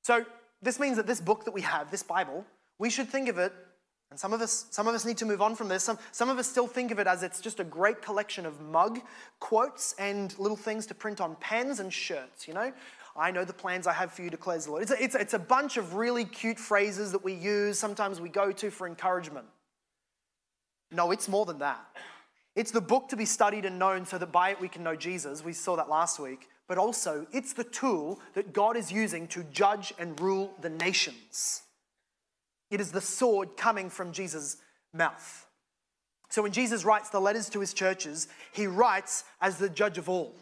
[0.02, 0.24] So
[0.60, 2.44] this means that this book that we have, this Bible,
[2.78, 3.52] we should think of it
[4.12, 5.84] and some of us, some of us need to move on from this.
[5.84, 8.60] Some, some of us still think of it as it's just a great collection of
[8.60, 9.00] mug
[9.40, 12.74] quotes and little things to print on pens and shirts, you know?
[13.16, 14.82] I know the plans I have for you, declares the Lord.
[14.82, 18.28] It's a, it's, it's a bunch of really cute phrases that we use, sometimes we
[18.28, 19.46] go to for encouragement.
[20.90, 21.80] No, it's more than that.
[22.54, 24.94] It's the book to be studied and known so that by it we can know
[24.94, 25.42] Jesus.
[25.42, 26.50] We saw that last week.
[26.68, 31.62] But also, it's the tool that God is using to judge and rule the nations.
[32.72, 34.56] It is the sword coming from Jesus'
[34.94, 35.46] mouth.
[36.30, 40.08] So when Jesus writes the letters to his churches, he writes as the judge of
[40.08, 40.34] all.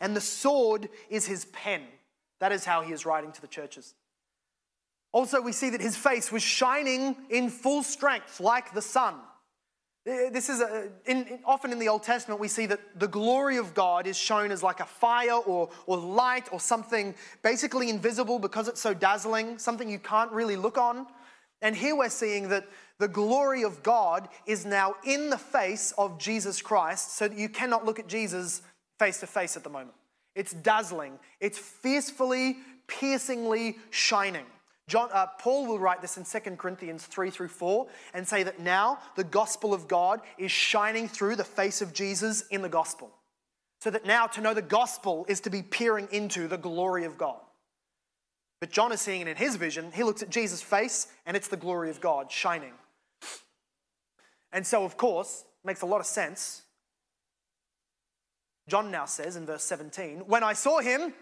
[0.00, 1.82] And the sword is his pen.
[2.40, 3.94] That is how he is writing to the churches.
[5.12, 9.14] Also, we see that his face was shining in full strength like the sun.
[10.06, 13.58] This is a, in, in, often in the Old Testament, we see that the glory
[13.58, 18.38] of God is shown as like a fire or, or light or something basically invisible
[18.38, 21.06] because it's so dazzling, something you can't really look on.
[21.62, 26.18] And here we're seeing that the glory of God is now in the face of
[26.18, 28.62] Jesus Christ, so that you cannot look at Jesus
[28.98, 29.94] face to face at the moment.
[30.34, 34.44] It's dazzling, it's fiercely, piercingly shining.
[34.88, 38.60] John, uh, Paul will write this in 2 Corinthians 3 through 4 and say that
[38.60, 43.10] now the gospel of God is shining through the face of Jesus in the gospel.
[43.80, 47.18] So that now to know the gospel is to be peering into the glory of
[47.18, 47.40] God.
[48.60, 49.92] But John is seeing it in his vision.
[49.92, 52.72] He looks at Jesus' face and it's the glory of God shining.
[54.52, 56.62] And so, of course, makes a lot of sense.
[58.68, 61.12] John now says in verse 17, When I saw him,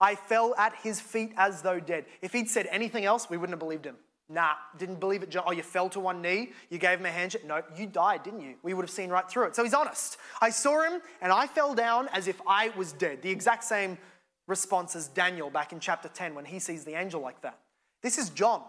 [0.00, 2.04] I fell at his feet as though dead.
[2.22, 3.96] If he'd said anything else, we wouldn't have believed him.
[4.28, 5.44] Nah, didn't believe it, John.
[5.46, 7.46] Oh, you fell to one knee, you gave him a handshake.
[7.46, 8.56] No, you died, didn't you?
[8.62, 9.56] We would have seen right through it.
[9.56, 10.18] So he's honest.
[10.40, 13.22] I saw him and I fell down as if I was dead.
[13.22, 13.98] The exact same
[14.46, 17.58] response as Daniel back in chapter 10 when he sees the angel like that.
[18.02, 18.62] This is John.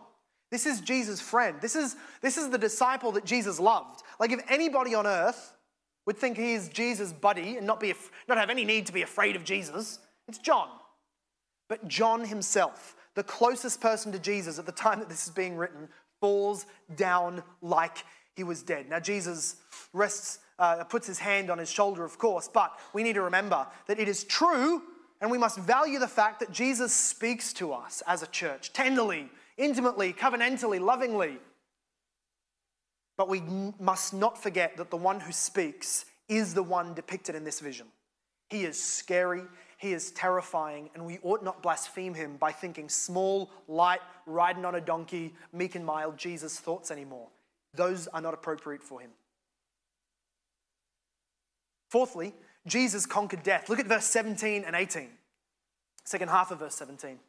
[0.49, 1.57] This is Jesus' friend.
[1.61, 4.01] This is, this is the disciple that Jesus loved.
[4.19, 5.53] Like if anybody on earth
[6.05, 7.93] would think he is Jesus' buddy and not, be,
[8.28, 10.69] not have any need to be afraid of Jesus, it's John.
[11.67, 15.57] But John himself, the closest person to Jesus at the time that this is being
[15.57, 15.89] written,
[16.21, 16.65] falls
[16.95, 18.03] down like
[18.36, 18.89] he was dead.
[18.89, 19.57] Now, Jesus
[19.93, 23.67] rests, uh, puts his hand on his shoulder, of course, but we need to remember
[23.88, 24.82] that it is true
[25.22, 29.30] and we must value the fact that Jesus speaks to us as a church tenderly,
[29.57, 31.38] intimately, covenantally, lovingly.
[33.18, 33.41] But we
[33.80, 37.88] must not forget that the one who speaks is the one depicted in this vision.
[38.49, 39.43] He is scary,
[39.78, 44.76] he is terrifying, and we ought not blaspheme him by thinking small, light, riding on
[44.76, 47.28] a donkey, meek and mild Jesus thoughts anymore.
[47.74, 49.11] Those are not appropriate for him.
[51.89, 52.34] Fourthly,
[52.68, 53.70] Jesus conquered death.
[53.70, 55.07] Look at verse 17 and 18,
[56.03, 57.20] second half of verse 17.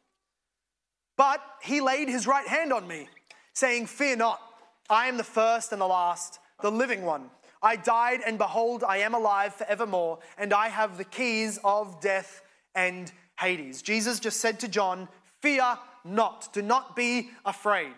[1.17, 3.09] But he laid his right hand on me,
[3.53, 4.41] saying, Fear not,
[4.89, 7.29] I am the first and the last, the living one.
[7.61, 12.41] I died, and behold, I am alive forevermore, and I have the keys of death
[12.73, 13.81] and Hades.
[13.81, 15.09] Jesus just said to John,
[15.41, 17.93] Fear not, do not be afraid.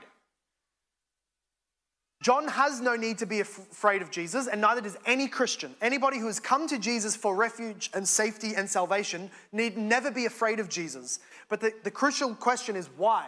[2.21, 5.73] John has no need to be afraid of Jesus, and neither does any Christian.
[5.81, 10.25] Anybody who has come to Jesus for refuge and safety and salvation need never be
[10.25, 11.19] afraid of Jesus.
[11.49, 13.27] But the, the crucial question is why?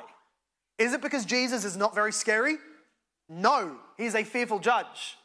[0.77, 2.57] Is it because Jesus is not very scary?
[3.27, 5.17] No, he's a fearful judge.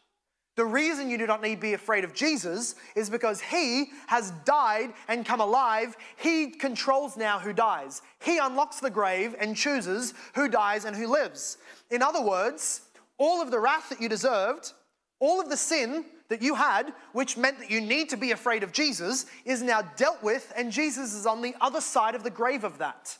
[0.57, 4.33] The reason you do not need to be afraid of Jesus is because he has
[4.45, 5.97] died and come alive.
[6.17, 8.03] He controls now who dies.
[8.21, 11.59] He unlocks the grave and chooses who dies and who lives.
[11.93, 12.81] In other words,
[13.19, 14.73] all of the wrath that you deserved,
[15.21, 18.63] all of the sin that you had, which meant that you need to be afraid
[18.63, 22.31] of Jesus, is now dealt with, and Jesus is on the other side of the
[22.31, 23.17] grave of that.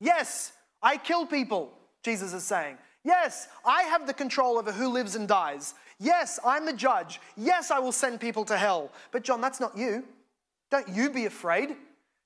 [0.00, 0.52] Yes,
[0.82, 2.76] I kill people, Jesus is saying.
[3.04, 5.74] Yes, I have the control over who lives and dies.
[5.98, 7.20] Yes, I'm the judge.
[7.36, 8.90] Yes, I will send people to hell.
[9.10, 10.04] But, John, that's not you.
[10.70, 11.76] Don't you be afraid.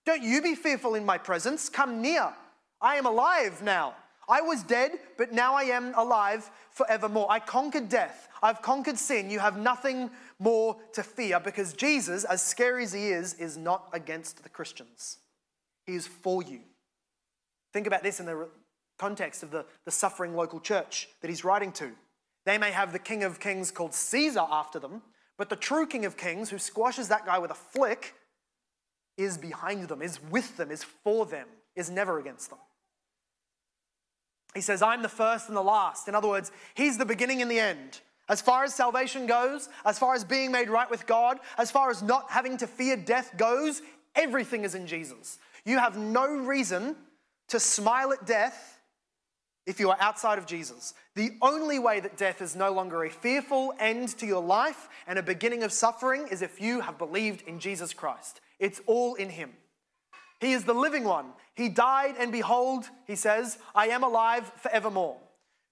[0.05, 1.69] Don't you be fearful in my presence.
[1.69, 2.33] Come near.
[2.81, 3.95] I am alive now.
[4.29, 7.31] I was dead, but now I am alive forevermore.
[7.31, 8.29] I conquered death.
[8.43, 9.31] I've conquered sin.
[9.31, 13.89] You have nothing more to fear because Jesus, as scary as he is, is not
[13.93, 15.18] against the Christians.
[15.87, 16.61] He is for you.
[17.72, 18.49] Think about this in the
[18.99, 21.93] context of the, the suffering local church that he's writing to.
[22.45, 25.03] They may have the King of Kings called Caesar after them,
[25.37, 28.14] but the true King of Kings, who squashes that guy with a flick,
[29.16, 32.59] is behind them, is with them, is for them, is never against them.
[34.55, 36.09] He says, I'm the first and the last.
[36.09, 38.01] In other words, He's the beginning and the end.
[38.29, 41.91] As far as salvation goes, as far as being made right with God, as far
[41.91, 43.83] as not having to fear death goes,
[44.17, 45.39] everything is in Jesus.
[45.65, 46.97] You have no reason
[47.49, 48.81] to smile at death
[49.67, 50.95] if you are outside of Jesus.
[51.15, 55.19] The only way that death is no longer a fearful end to your life and
[55.19, 58.41] a beginning of suffering is if you have believed in Jesus Christ.
[58.59, 59.53] It's all in Him.
[60.41, 61.26] He is the living one.
[61.55, 65.16] He died, and behold, He says, I am alive forevermore.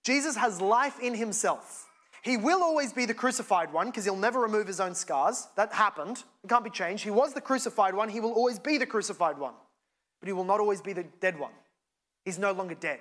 [0.04, 1.86] Jesus has life in Himself.
[2.22, 5.48] He will always be the crucified one because He'll never remove His own scars.
[5.56, 6.22] That happened.
[6.42, 7.04] It can't be changed.
[7.04, 8.08] He was the crucified one.
[8.08, 9.54] He will always be the crucified one.
[10.20, 11.52] But He will not always be the dead one.
[12.24, 13.00] He's no longer dead.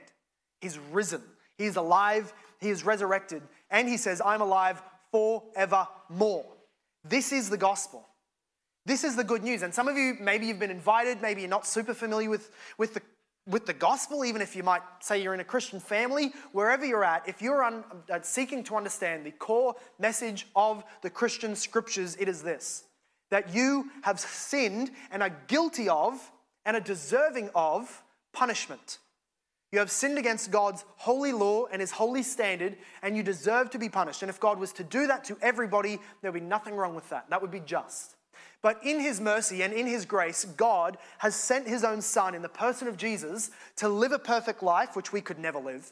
[0.60, 1.22] He's risen.
[1.58, 2.34] He is alive.
[2.60, 3.44] He is resurrected.
[3.70, 6.46] And he says, I'm alive forevermore.
[7.04, 8.08] This is the gospel.
[8.86, 9.62] This is the good news.
[9.62, 12.94] And some of you, maybe you've been invited, maybe you're not super familiar with, with
[12.94, 13.02] the
[13.46, 17.04] with the gospel, even if you might say you're in a Christian family, wherever you're
[17.04, 22.16] at, if you're un, uh, seeking to understand the core message of the Christian scriptures,
[22.20, 22.86] it is this
[23.32, 26.32] that you have sinned and are guilty of
[26.66, 29.00] and are deserving of punishment.
[29.72, 33.80] You have sinned against God's holy law and his holy standard, and you deserve to
[33.80, 34.22] be punished.
[34.22, 37.10] And if God was to do that to everybody, there would be nothing wrong with
[37.10, 37.28] that.
[37.32, 38.16] That would be just.
[38.64, 42.42] But in his mercy and in his grace, God has sent his own son in
[42.42, 45.92] the person of Jesus to live a perfect life, which we could never live,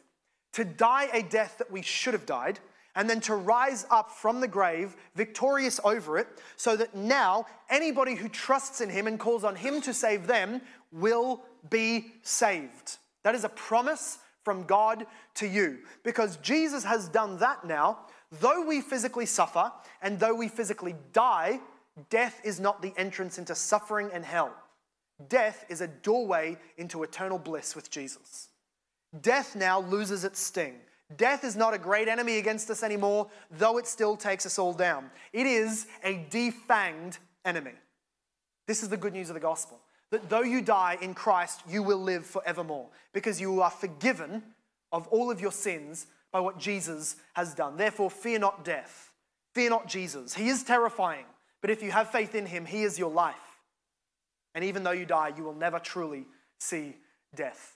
[0.53, 2.59] to die a death that we should have died,
[2.95, 8.15] and then to rise up from the grave victorious over it, so that now anybody
[8.15, 10.61] who trusts in him and calls on him to save them
[10.93, 12.97] will be saved.
[13.23, 15.05] That is a promise from God
[15.35, 17.99] to you because Jesus has done that now.
[18.39, 21.59] Though we physically suffer and though we physically die,
[22.09, 24.53] death is not the entrance into suffering and hell.
[25.27, 28.49] Death is a doorway into eternal bliss with Jesus.
[29.21, 30.75] Death now loses its sting.
[31.17, 34.73] Death is not a great enemy against us anymore, though it still takes us all
[34.73, 35.11] down.
[35.33, 37.73] It is a defanged enemy.
[38.67, 39.79] This is the good news of the gospel
[40.11, 44.43] that though you die in Christ, you will live forevermore because you are forgiven
[44.91, 47.77] of all of your sins by what Jesus has done.
[47.77, 49.11] Therefore, fear not death.
[49.53, 50.33] Fear not Jesus.
[50.33, 51.25] He is terrifying,
[51.61, 53.35] but if you have faith in him, he is your life.
[54.53, 56.25] And even though you die, you will never truly
[56.59, 56.95] see
[57.35, 57.75] death.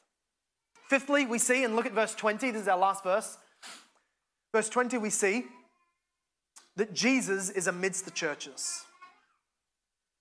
[0.90, 3.38] Fifthly, we see, and look at verse 20, this is our last verse.
[4.54, 5.46] Verse 20, we see
[6.76, 8.84] that Jesus is amidst the churches.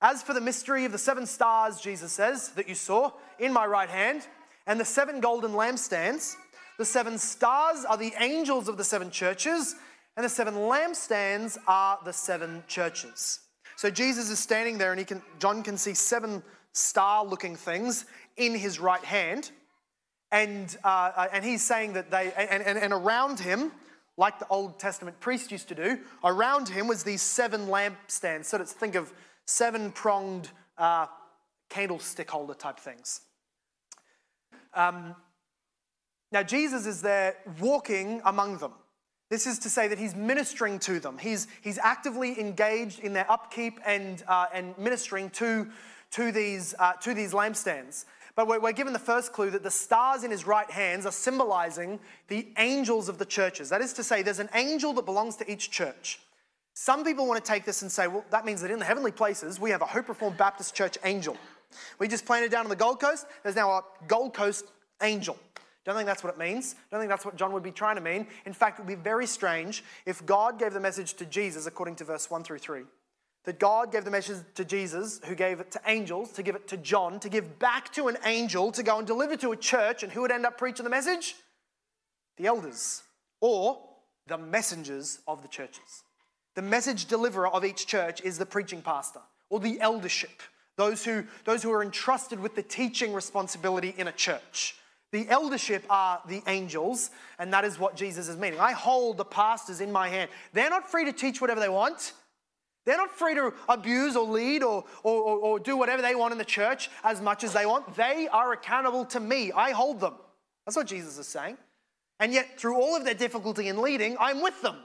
[0.00, 3.66] As for the mystery of the seven stars, Jesus says, that you saw in my
[3.66, 4.26] right hand,
[4.66, 6.34] and the seven golden lampstands,
[6.78, 9.74] the seven stars are the angels of the seven churches,
[10.16, 13.40] and the seven lampstands are the seven churches.
[13.76, 18.04] So Jesus is standing there, and he can, John can see seven star looking things
[18.36, 19.50] in his right hand.
[20.32, 23.70] And, uh, uh, and he's saying that they, and, and, and around him,
[24.16, 28.46] like the Old Testament priest used to do, around him was these seven lampstands.
[28.46, 29.12] So let's think of
[29.46, 31.06] seven pronged uh,
[31.68, 33.20] candlestick holder type things.
[34.72, 35.14] Um,
[36.32, 38.72] now, Jesus is there walking among them.
[39.34, 41.18] This is to say that he's ministering to them.
[41.18, 45.66] He's, he's actively engaged in their upkeep and, uh, and ministering to,
[46.12, 48.04] to, these, uh, to these lampstands.
[48.36, 51.10] But we're, we're, given the first clue that the stars in his right hands are
[51.10, 53.68] symbolizing the angels of the churches.
[53.70, 56.20] That is to say, there's an angel that belongs to each church.
[56.74, 59.10] Some people want to take this and say, well, that means that in the heavenly
[59.10, 61.36] places, we have a Hope Reformed Baptist Church angel.
[61.98, 64.66] We just planted down on the Gold Coast, there's now a Gold Coast
[65.02, 65.36] angel.
[65.84, 66.76] Don't think that's what it means.
[66.90, 68.26] Don't think that's what John would be trying to mean.
[68.46, 71.96] In fact, it would be very strange if God gave the message to Jesus according
[71.96, 72.82] to verse 1 through 3.
[73.44, 76.66] That God gave the message to Jesus, who gave it to angels, to give it
[76.68, 80.02] to John, to give back to an angel, to go and deliver to a church,
[80.02, 81.34] and who would end up preaching the message?
[82.38, 83.02] The elders,
[83.42, 83.78] or
[84.26, 86.04] the messengers of the churches.
[86.54, 89.20] The message deliverer of each church is the preaching pastor
[89.50, 90.42] or the eldership,
[90.76, 94.76] those who, those who are entrusted with the teaching responsibility in a church.
[95.14, 98.58] The eldership are the angels, and that is what Jesus is meaning.
[98.58, 100.28] I hold the pastors in my hand.
[100.52, 102.14] They're not free to teach whatever they want.
[102.84, 106.32] They're not free to abuse or lead or, or, or, or do whatever they want
[106.32, 107.94] in the church as much as they want.
[107.94, 109.52] They are accountable to me.
[109.52, 110.14] I hold them.
[110.66, 111.58] That's what Jesus is saying.
[112.18, 114.78] And yet, through all of their difficulty in leading, I'm with them.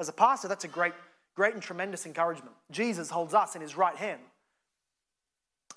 [0.00, 0.94] As a pastor, that's a great,
[1.36, 2.56] great and tremendous encouragement.
[2.72, 4.20] Jesus holds us in his right hand.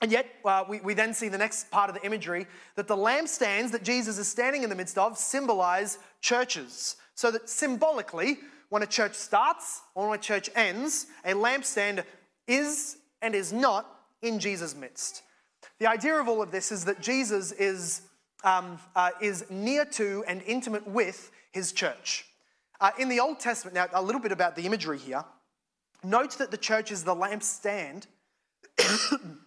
[0.01, 2.95] And yet, uh, we, we then see the next part of the imagery that the
[2.95, 6.97] lampstands that Jesus is standing in the midst of symbolize churches.
[7.15, 8.39] So that symbolically,
[8.69, 12.03] when a church starts or when a church ends, a lampstand
[12.47, 13.87] is and is not
[14.21, 15.21] in Jesus' midst.
[15.79, 18.01] The idea of all of this is that Jesus is,
[18.43, 22.25] um, uh, is near to and intimate with his church.
[22.81, 25.23] Uh, in the Old Testament, now a little bit about the imagery here.
[26.03, 28.07] Note that the church is the lampstand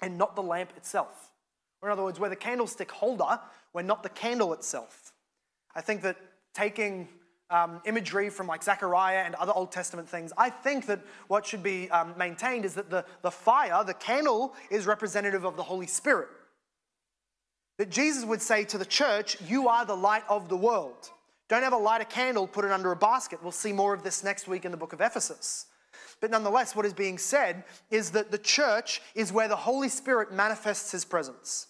[0.00, 1.30] and not the lamp itself.
[1.80, 3.40] Or in other words, we're the candlestick holder,
[3.72, 5.12] we're not the candle itself.
[5.74, 6.16] I think that
[6.54, 7.08] taking
[7.50, 11.62] um, imagery from like Zechariah and other Old Testament things, I think that what should
[11.62, 15.86] be um, maintained is that the, the fire, the candle, is representative of the Holy
[15.86, 16.28] Spirit.
[17.78, 21.10] That Jesus would say to the church, You are the light of the world.
[21.48, 23.38] Don't ever light a candle, put it under a basket.
[23.42, 25.66] We'll see more of this next week in the book of Ephesus.
[26.20, 30.32] But nonetheless, what is being said is that the church is where the Holy Spirit
[30.32, 31.68] manifests his presence.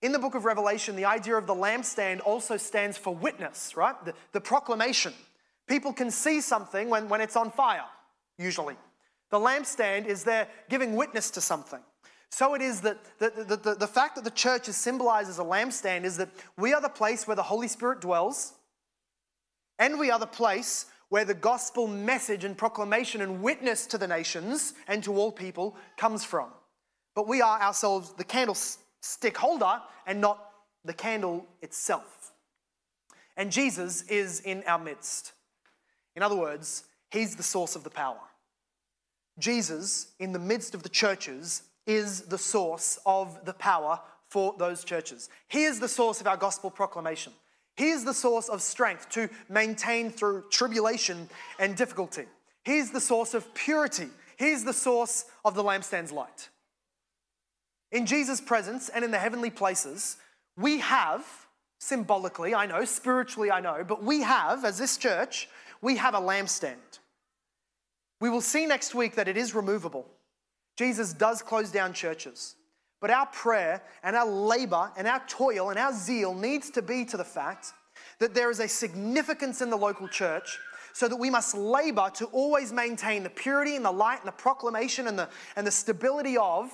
[0.00, 3.96] In the book of Revelation, the idea of the lampstand also stands for witness, right?
[4.04, 5.12] The, the proclamation.
[5.66, 7.84] People can see something when, when it's on fire,
[8.38, 8.76] usually.
[9.30, 11.80] The lampstand is there giving witness to something.
[12.30, 15.38] So it is that the, the, the, the fact that the church is symbolized as
[15.38, 18.52] a lampstand is that we are the place where the Holy Spirit dwells,
[19.78, 24.06] and we are the place where the gospel message and proclamation and witness to the
[24.06, 26.50] nations and to all people comes from.
[27.14, 30.50] But we are ourselves the candlestick holder and not
[30.84, 32.32] the candle itself.
[33.36, 35.32] And Jesus is in our midst.
[36.14, 38.20] In other words, he's the source of the power.
[39.38, 44.84] Jesus, in the midst of the churches, is the source of the power for those
[44.84, 45.30] churches.
[45.48, 47.32] He is the source of our gospel proclamation.
[47.78, 52.24] He is the source of strength to maintain through tribulation and difficulty.
[52.64, 54.08] He is the source of purity.
[54.36, 56.48] He is the source of the lampstand's light.
[57.92, 60.16] In Jesus' presence and in the heavenly places,
[60.56, 61.24] we have,
[61.78, 65.48] symbolically, I know, spiritually, I know, but we have, as this church,
[65.80, 66.98] we have a lampstand.
[68.20, 70.04] We will see next week that it is removable.
[70.76, 72.56] Jesus does close down churches.
[73.00, 77.04] But our prayer and our labor and our toil and our zeal needs to be
[77.06, 77.72] to the fact
[78.18, 80.58] that there is a significance in the local church
[80.92, 84.32] so that we must labor to always maintain the purity and the light and the
[84.32, 86.70] proclamation and the, and the stability of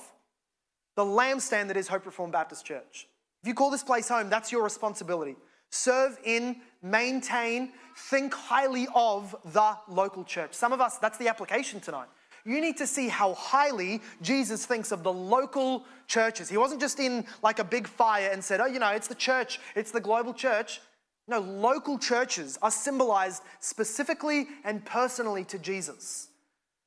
[0.95, 3.07] the lampstand that is Hope Reformed Baptist Church.
[3.43, 5.35] If you call this place home, that's your responsibility.
[5.69, 7.73] Serve in, maintain,
[8.09, 10.53] think highly of the local church.
[10.53, 12.07] Some of us, that's the application tonight
[12.45, 16.47] you need to see how highly Jesus thinks of the local churches.
[16.47, 19.15] He wasn't just in like a big fire and said, oh, you know, it's the
[19.15, 20.79] church, it's the global church.
[21.27, 26.27] No, local churches are symbolized specifically and personally to Jesus.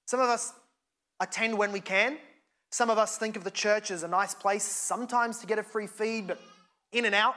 [0.06, 0.52] Some of us
[1.18, 2.18] attend when we can.
[2.70, 5.62] Some of us think of the church as a nice place sometimes to get a
[5.64, 6.40] free feed, but
[6.92, 7.34] in and out.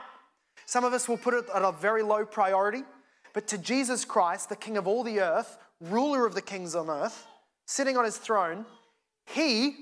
[0.66, 2.84] Some of us will put it at a very low priority.
[3.32, 6.88] But to Jesus Christ, the King of all the earth, ruler of the kings on
[6.88, 7.26] earth,
[7.66, 8.66] sitting on his throne,
[9.26, 9.76] he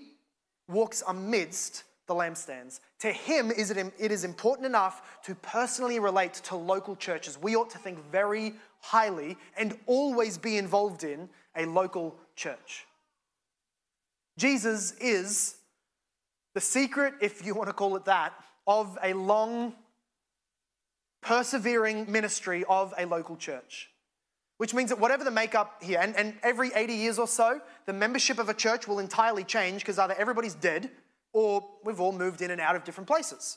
[0.69, 2.81] walks amidst the lampstands.
[3.01, 7.39] To him, is it, it is important enough to personally relate to local churches.
[7.41, 12.87] We ought to think very highly and always be involved in a local church.
[14.39, 15.57] Jesus is
[16.55, 18.33] the secret, if you want to call it that,
[18.67, 19.75] of a long,
[21.21, 23.91] persevering ministry of a local church
[24.61, 27.95] which means that whatever the makeup here, and, and every 80 years or so, the
[27.95, 30.91] membership of a church will entirely change because either everybody's dead
[31.33, 33.57] or we've all moved in and out of different places.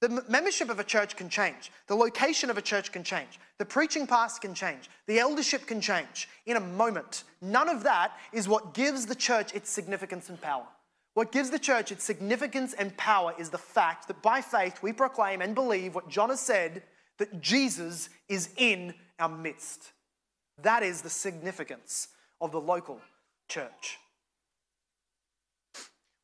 [0.00, 1.70] The membership of a church can change.
[1.86, 3.38] The location of a church can change.
[3.58, 4.90] The preaching past can change.
[5.06, 7.22] The eldership can change in a moment.
[7.40, 10.66] None of that is what gives the church its significance and power.
[11.14, 14.92] What gives the church its significance and power is the fact that by faith we
[14.92, 16.82] proclaim and believe what John has said
[17.18, 19.92] that Jesus is in our midst.
[20.62, 22.08] That is the significance
[22.40, 23.00] of the local
[23.48, 23.98] church.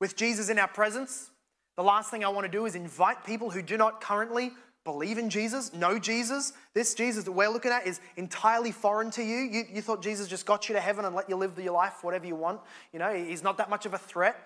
[0.00, 1.30] With Jesus in our presence,
[1.76, 4.50] the last thing I want to do is invite people who do not currently
[4.84, 6.52] believe in Jesus, know Jesus.
[6.72, 9.38] This Jesus that we're looking at is entirely foreign to you.
[9.38, 9.64] you.
[9.70, 12.26] You thought Jesus just got you to heaven and let you live your life whatever
[12.26, 12.60] you want.
[12.92, 14.36] You know, he's not that much of a threat.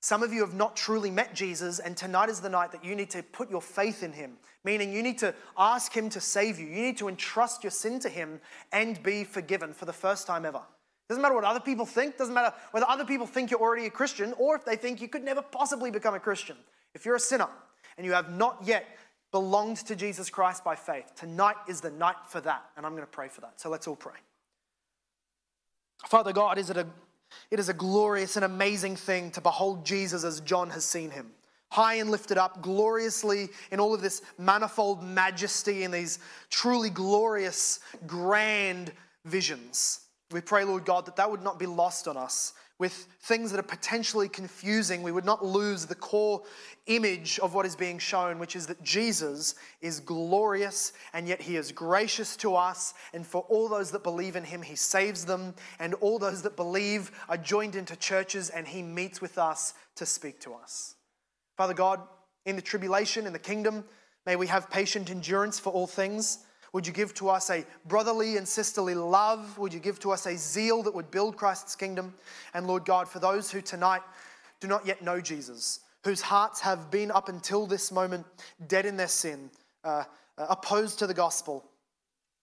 [0.00, 2.94] Some of you have not truly met Jesus, and tonight is the night that you
[2.94, 6.58] need to put your faith in him, meaning you need to ask him to save
[6.58, 6.66] you.
[6.66, 8.40] You need to entrust your sin to him
[8.72, 10.62] and be forgiven for the first time ever.
[11.08, 13.90] Doesn't matter what other people think, doesn't matter whether other people think you're already a
[13.90, 16.56] Christian or if they think you could never possibly become a Christian.
[16.94, 17.48] If you're a sinner
[17.96, 18.86] and you have not yet
[19.32, 23.04] belonged to Jesus Christ by faith, tonight is the night for that, and I'm going
[23.04, 23.58] to pray for that.
[23.58, 24.14] So let's all pray.
[26.06, 26.86] Father God, is it a
[27.50, 31.30] it is a glorious and amazing thing to behold Jesus as John has seen him.
[31.70, 36.18] High and lifted up, gloriously in all of this manifold majesty and these
[36.50, 38.92] truly glorious, grand
[39.24, 40.00] visions.
[40.30, 43.58] We pray, Lord God, that that would not be lost on us, with things that
[43.58, 46.42] are potentially confusing, we would not lose the core
[46.86, 51.56] image of what is being shown, which is that Jesus is glorious and yet he
[51.56, 52.94] is gracious to us.
[53.12, 55.54] And for all those that believe in him, he saves them.
[55.80, 60.06] And all those that believe are joined into churches and he meets with us to
[60.06, 60.94] speak to us.
[61.56, 62.00] Father God,
[62.46, 63.84] in the tribulation, in the kingdom,
[64.24, 66.38] may we have patient endurance for all things.
[66.72, 69.58] Would you give to us a brotherly and sisterly love?
[69.58, 72.14] Would you give to us a zeal that would build Christ's kingdom?
[72.54, 74.02] And Lord God, for those who tonight
[74.60, 78.26] do not yet know Jesus, whose hearts have been up until this moment
[78.66, 79.50] dead in their sin,
[79.84, 80.04] uh,
[80.36, 81.64] uh opposed to the gospel,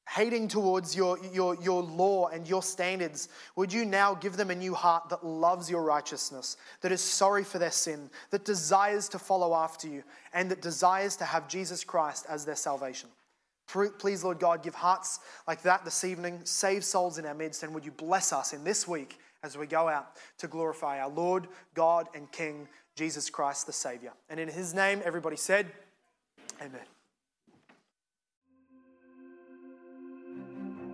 [0.09, 4.55] hating towards your, your, your law and your standards, would you now give them a
[4.55, 9.19] new heart that loves your righteousness, that is sorry for their sin, that desires to
[9.19, 10.03] follow after you,
[10.34, 13.09] and that desires to have Jesus Christ as their salvation?
[13.68, 17.74] Please, Lord God, give hearts like that this evening, save souls in our midst, and
[17.74, 21.47] would you bless us in this week as we go out to glorify our Lord,
[21.74, 24.13] God, and King, Jesus Christ, the Savior.
[24.30, 25.68] And in his name, everybody said,
[26.61, 26.82] Amen.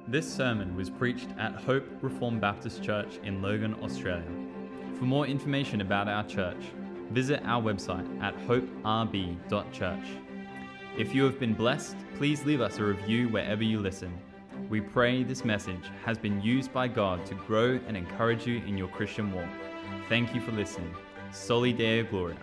[0.07, 4.28] This sermon was preached at Hope Reformed Baptist Church in Logan, Australia.
[4.97, 6.61] For more information about our church,
[7.11, 10.05] visit our website at hoperb.church.
[10.97, 14.11] If you have been blessed, please leave us a review wherever you listen.
[14.69, 18.77] We pray this message has been used by God to grow and encourage you in
[18.77, 19.49] your Christian walk.
[20.09, 20.93] Thank you for listening.
[21.31, 22.37] Soli Deo Gloria.